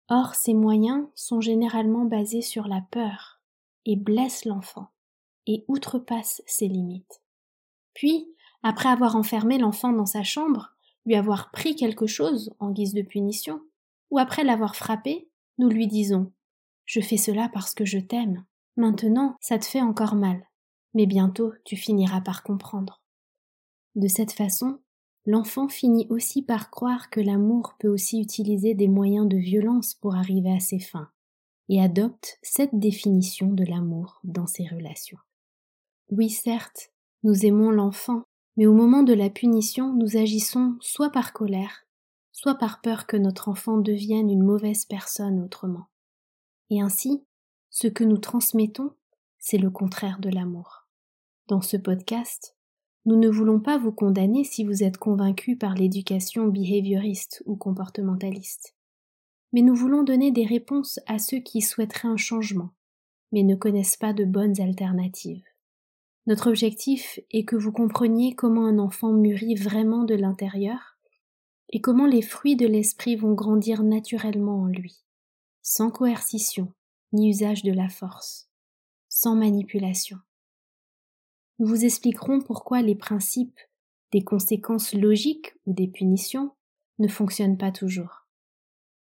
Or, 0.09 0.35
ces 0.35 0.55
moyens 0.55 1.07
sont 1.15 1.41
généralement 1.41 2.05
basés 2.05 2.43
sur 2.43 2.69
la 2.69 2.81
peur 2.91 3.41
et 3.85 3.97
blessent 3.97 4.45
l'enfant 4.45 4.89
et 5.47 5.65
outrepassent 5.69 6.43
ses 6.47 6.69
limites. 6.69 7.21
Puis, 7.93 8.29
après 8.67 8.89
avoir 8.89 9.17
enfermé 9.17 9.59
l'enfant 9.59 9.93
dans 9.93 10.07
sa 10.07 10.23
chambre, 10.23 10.75
lui 11.05 11.15
avoir 11.15 11.51
pris 11.51 11.77
quelque 11.77 12.07
chose 12.07 12.53
en 12.59 12.71
guise 12.71 12.95
de 12.95 13.03
punition, 13.03 13.61
ou 14.11 14.19
après 14.19 14.45
l'avoir 14.45 14.77
frappé, 14.77 15.29
nous 15.59 15.69
lui 15.69 15.87
disons 15.87 16.33
je 16.87 17.01
fais 17.01 17.17
cela 17.17 17.51
parce 17.53 17.75
que 17.75 17.85
je 17.85 17.99
t'aime. 17.99 18.45
Maintenant, 18.77 19.37
ça 19.41 19.59
te 19.59 19.65
fait 19.67 19.83
encore 19.83 20.15
mal. 20.15 20.47
Mais 20.95 21.07
bientôt, 21.07 21.53
tu 21.65 21.77
finiras 21.77 22.21
par 22.21 22.43
comprendre. 22.43 23.03
De 23.97 24.09
cette 24.09 24.33
façon, 24.33 24.79
l'enfant 25.27 25.69
finit 25.69 26.07
aussi 26.09 26.43
par 26.43 26.71
croire 26.71 27.11
que 27.11 27.21
l'amour 27.21 27.75
peut 27.79 27.89
aussi 27.89 28.21
utiliser 28.21 28.75
des 28.75 28.89
moyens 28.89 29.29
de 29.29 29.37
violence 29.37 29.95
pour 29.95 30.15
arriver 30.15 30.53
à 30.53 30.61
ses 30.61 30.79
fins, 30.79 31.11
et 31.69 31.83
adopte 31.83 32.39
cette 32.43 32.79
définition 32.79 33.49
de 33.49 33.65
l'amour 33.65 34.21
dans 34.23 34.47
ses 34.47 34.67
relations. 34.67 35.19
Oui, 36.11 36.31
certes, 36.31 36.93
nous 37.25 37.45
aimons 37.45 37.71
l'enfant, 37.71 38.23
mais 38.57 38.67
au 38.67 38.73
moment 38.73 39.03
de 39.03 39.13
la 39.13 39.31
punition, 39.31 39.93
nous 39.93 40.17
agissons 40.17 40.77
soit 40.81 41.11
par 41.11 41.33
colère, 41.33 41.87
soit 42.33 42.55
par 42.55 42.81
peur 42.81 43.07
que 43.07 43.17
notre 43.17 43.49
enfant 43.49 43.79
devienne 43.79 44.31
une 44.31 44.45
mauvaise 44.45 44.85
personne 44.85 45.41
autrement. 45.41 45.87
Et 46.71 46.81
ainsi, 46.81 47.25
ce 47.71 47.89
que 47.89 48.05
nous 48.05 48.19
transmettons, 48.19 48.93
c'est 49.39 49.59
le 49.59 49.71
contraire 49.71 50.19
de 50.21 50.31
l'amour. 50.31 50.87
Dans 51.49 51.61
ce 51.61 51.77
podcast, 51.77 52.57
nous 53.05 53.17
ne 53.17 53.29
voulons 53.29 53.61
pas 53.61 53.79
vous 53.79 53.93
condamner 53.93 54.43
si 54.43 54.65
vous 54.65 54.83
êtes 54.83 54.97
convaincu 54.97 55.57
par 55.57 55.75
l'éducation 55.75 56.49
behavioriste 56.49 57.43
ou 57.47 57.55
comportementaliste. 57.55 58.75
Mais 59.53 59.63
nous 59.63 59.75
voulons 59.75 60.03
donner 60.03 60.33
des 60.33 60.45
réponses 60.45 60.99
à 61.07 61.19
ceux 61.19 61.39
qui 61.39 61.61
souhaiteraient 61.61 62.09
un 62.09 62.17
changement, 62.17 62.71
mais 63.31 63.45
ne 63.45 63.55
connaissent 63.55 63.97
pas 63.97 64.13
de 64.13 64.25
bonnes 64.25 64.61
alternatives. 64.61 65.45
Notre 66.27 66.49
objectif 66.49 67.21
est 67.31 67.45
que 67.45 67.57
vous 67.57 67.73
compreniez 67.73 68.35
comment 68.35 68.67
un 68.67 68.79
enfant 68.79 69.13
mûrit 69.13 69.55
vraiment 69.55 70.05
de 70.05 70.15
l'intérieur 70.15 70.99
et 71.71 71.81
comment 71.81 72.07
les 72.07 72.23
fruits 72.23 72.57
de 72.57 72.67
l'esprit 72.67 73.17
vont 73.17 73.35
grandir 73.35 73.83
naturellement 73.83 74.63
en 74.63 74.67
lui 74.67 75.03
sans 75.69 75.91
coercition 75.91 76.73
ni 77.13 77.29
usage 77.29 77.65
de 77.65 77.73
la 77.73 77.89
force, 77.89 78.49
sans 79.09 79.35
manipulation. 79.35 80.17
Nous 81.59 81.67
vous 81.67 81.85
expliquerons 81.85 82.41
pourquoi 82.41 82.83
les 82.83 82.95
principes 82.95 83.59
des 84.13 84.23
conséquences 84.23 84.95
logiques 84.95 85.57
ou 85.67 85.73
des 85.73 85.89
punitions 85.89 86.53
ne 87.01 87.09
fonctionnent 87.09 87.59
pas 87.59 87.73
toujours, 87.73 88.29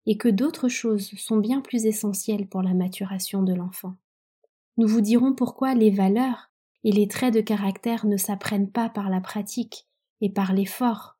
et 0.05 0.19
que 0.19 0.29
d'autres 0.29 0.69
choses 0.69 1.11
sont 1.17 1.39
bien 1.39 1.63
plus 1.63 1.87
essentielles 1.87 2.47
pour 2.47 2.61
la 2.61 2.75
maturation 2.75 3.43
de 3.43 3.55
l'enfant. 3.55 3.97
Nous 4.77 4.87
vous 4.87 5.01
dirons 5.01 5.35
pourquoi 5.35 5.75
les 5.75 5.91
valeurs 5.91 6.50
et 6.85 6.93
les 6.93 7.09
traits 7.09 7.35
de 7.35 7.41
caractère 7.41 8.07
ne 8.07 8.17
s'apprennent 8.17 8.71
pas 8.71 8.89
par 8.89 9.11
la 9.11 9.21
pratique 9.21 9.87
et 10.21 10.31
par 10.31 10.53
l'effort, 10.53 11.17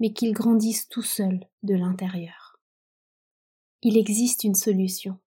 mais 0.00 0.12
qu'ils 0.12 0.32
grandissent 0.32 0.88
tout 0.88 1.02
seuls 1.02 1.46
de 1.62 1.74
l'intérieur. 1.74 2.58
Il 3.82 3.98
existe 3.98 4.44
une 4.44 4.54
solution, 4.54 5.18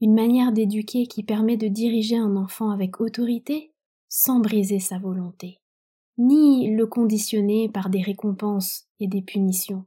une 0.00 0.14
manière 0.14 0.52
d'éduquer 0.52 1.06
qui 1.06 1.22
permet 1.22 1.56
de 1.56 1.68
diriger 1.68 2.16
un 2.16 2.36
enfant 2.36 2.70
avec 2.70 3.00
autorité 3.00 3.72
sans 4.08 4.40
briser 4.40 4.80
sa 4.80 4.98
volonté, 4.98 5.60
ni 6.16 6.74
le 6.74 6.86
conditionner 6.86 7.68
par 7.68 7.90
des 7.90 8.02
récompenses 8.02 8.86
et 9.00 9.06
des 9.06 9.22
punitions. 9.22 9.84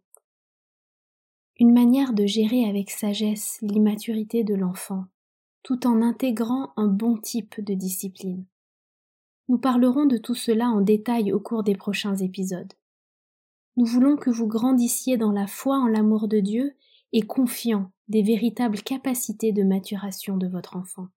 Une 1.60 1.74
manière 1.74 2.14
de 2.14 2.26
gérer 2.26 2.66
avec 2.66 2.90
sagesse 2.90 3.58
l'immaturité 3.62 4.44
de 4.44 4.56
l'enfant, 4.56 5.06
tout 5.64 5.86
en 5.86 6.02
intégrant 6.02 6.72
un 6.76 6.88
bon 6.88 7.18
type 7.18 7.62
de 7.62 7.74
discipline. 7.74 8.46
Nous 9.52 9.58
parlerons 9.58 10.06
de 10.06 10.16
tout 10.16 10.34
cela 10.34 10.70
en 10.70 10.80
détail 10.80 11.34
au 11.34 11.40
cours 11.42 11.62
des 11.62 11.76
prochains 11.76 12.16
épisodes. 12.16 12.72
Nous 13.76 13.86
voulons 13.86 14.16
que 14.16 14.30
vous 14.30 14.48
grandissiez 14.48 15.18
dans 15.18 15.34
la 15.34 15.46
foi 15.46 15.76
en 15.76 15.88
l'amour 15.88 16.30
de 16.30 16.40
Dieu 16.40 16.72
et 17.12 17.24
confiant 17.24 17.92
des 18.08 18.22
véritables 18.22 18.82
capacités 18.82 19.52
de 19.52 19.64
maturation 19.64 20.38
de 20.38 20.48
votre 20.48 20.78
enfant. 20.78 21.08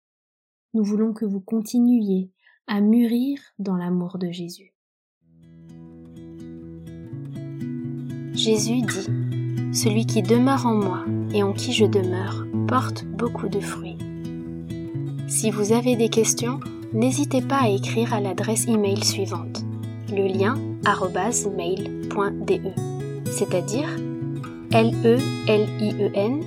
Nous 0.72 0.82
voulons 0.82 1.12
que 1.12 1.24
vous 1.24 1.40
continuiez 1.40 2.32
à 2.66 2.80
mûrir 2.80 3.38
dans 3.60 3.76
l'amour 3.76 4.18
de 4.18 4.32
Jésus. 4.32 4.74
Jésus 8.32 8.82
dit, 8.82 9.72
Celui 9.72 10.06
qui 10.06 10.22
demeure 10.22 10.66
en 10.66 10.74
moi 10.74 11.04
et 11.32 11.44
en 11.44 11.52
qui 11.52 11.72
je 11.72 11.84
demeure 11.84 12.44
porte 12.66 13.04
beaucoup 13.04 13.48
de 13.48 13.60
fruits. 13.60 13.98
Si 15.28 15.52
vous 15.52 15.72
avez 15.72 15.94
des 15.94 16.08
questions, 16.08 16.58
n'hésitez 16.94 17.42
pas 17.42 17.62
à 17.62 17.68
écrire 17.68 18.14
à 18.14 18.20
l'adresse 18.20 18.66
email 18.68 19.04
suivante 19.04 19.64
le 20.10 20.26
lien 20.26 20.56
mail.de, 21.56 22.60
c'est-à-dire 23.30 23.88
l 24.70 24.92
e 25.04 25.18
l 25.48 25.68
i 25.80 25.94
e 26.00 26.10
n 26.14 26.40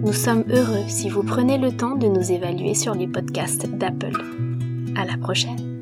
Nous 0.00 0.12
sommes 0.12 0.44
heureux 0.48 0.84
si 0.86 1.08
vous 1.08 1.22
prenez 1.22 1.58
le 1.58 1.72
temps 1.72 1.96
de 1.96 2.06
nous 2.06 2.30
évaluer 2.30 2.74
sur 2.74 2.94
les 2.94 3.08
podcasts 3.08 3.66
d'Apple. 3.66 4.22
À 4.96 5.04
la 5.04 5.16
prochaine. 5.16 5.73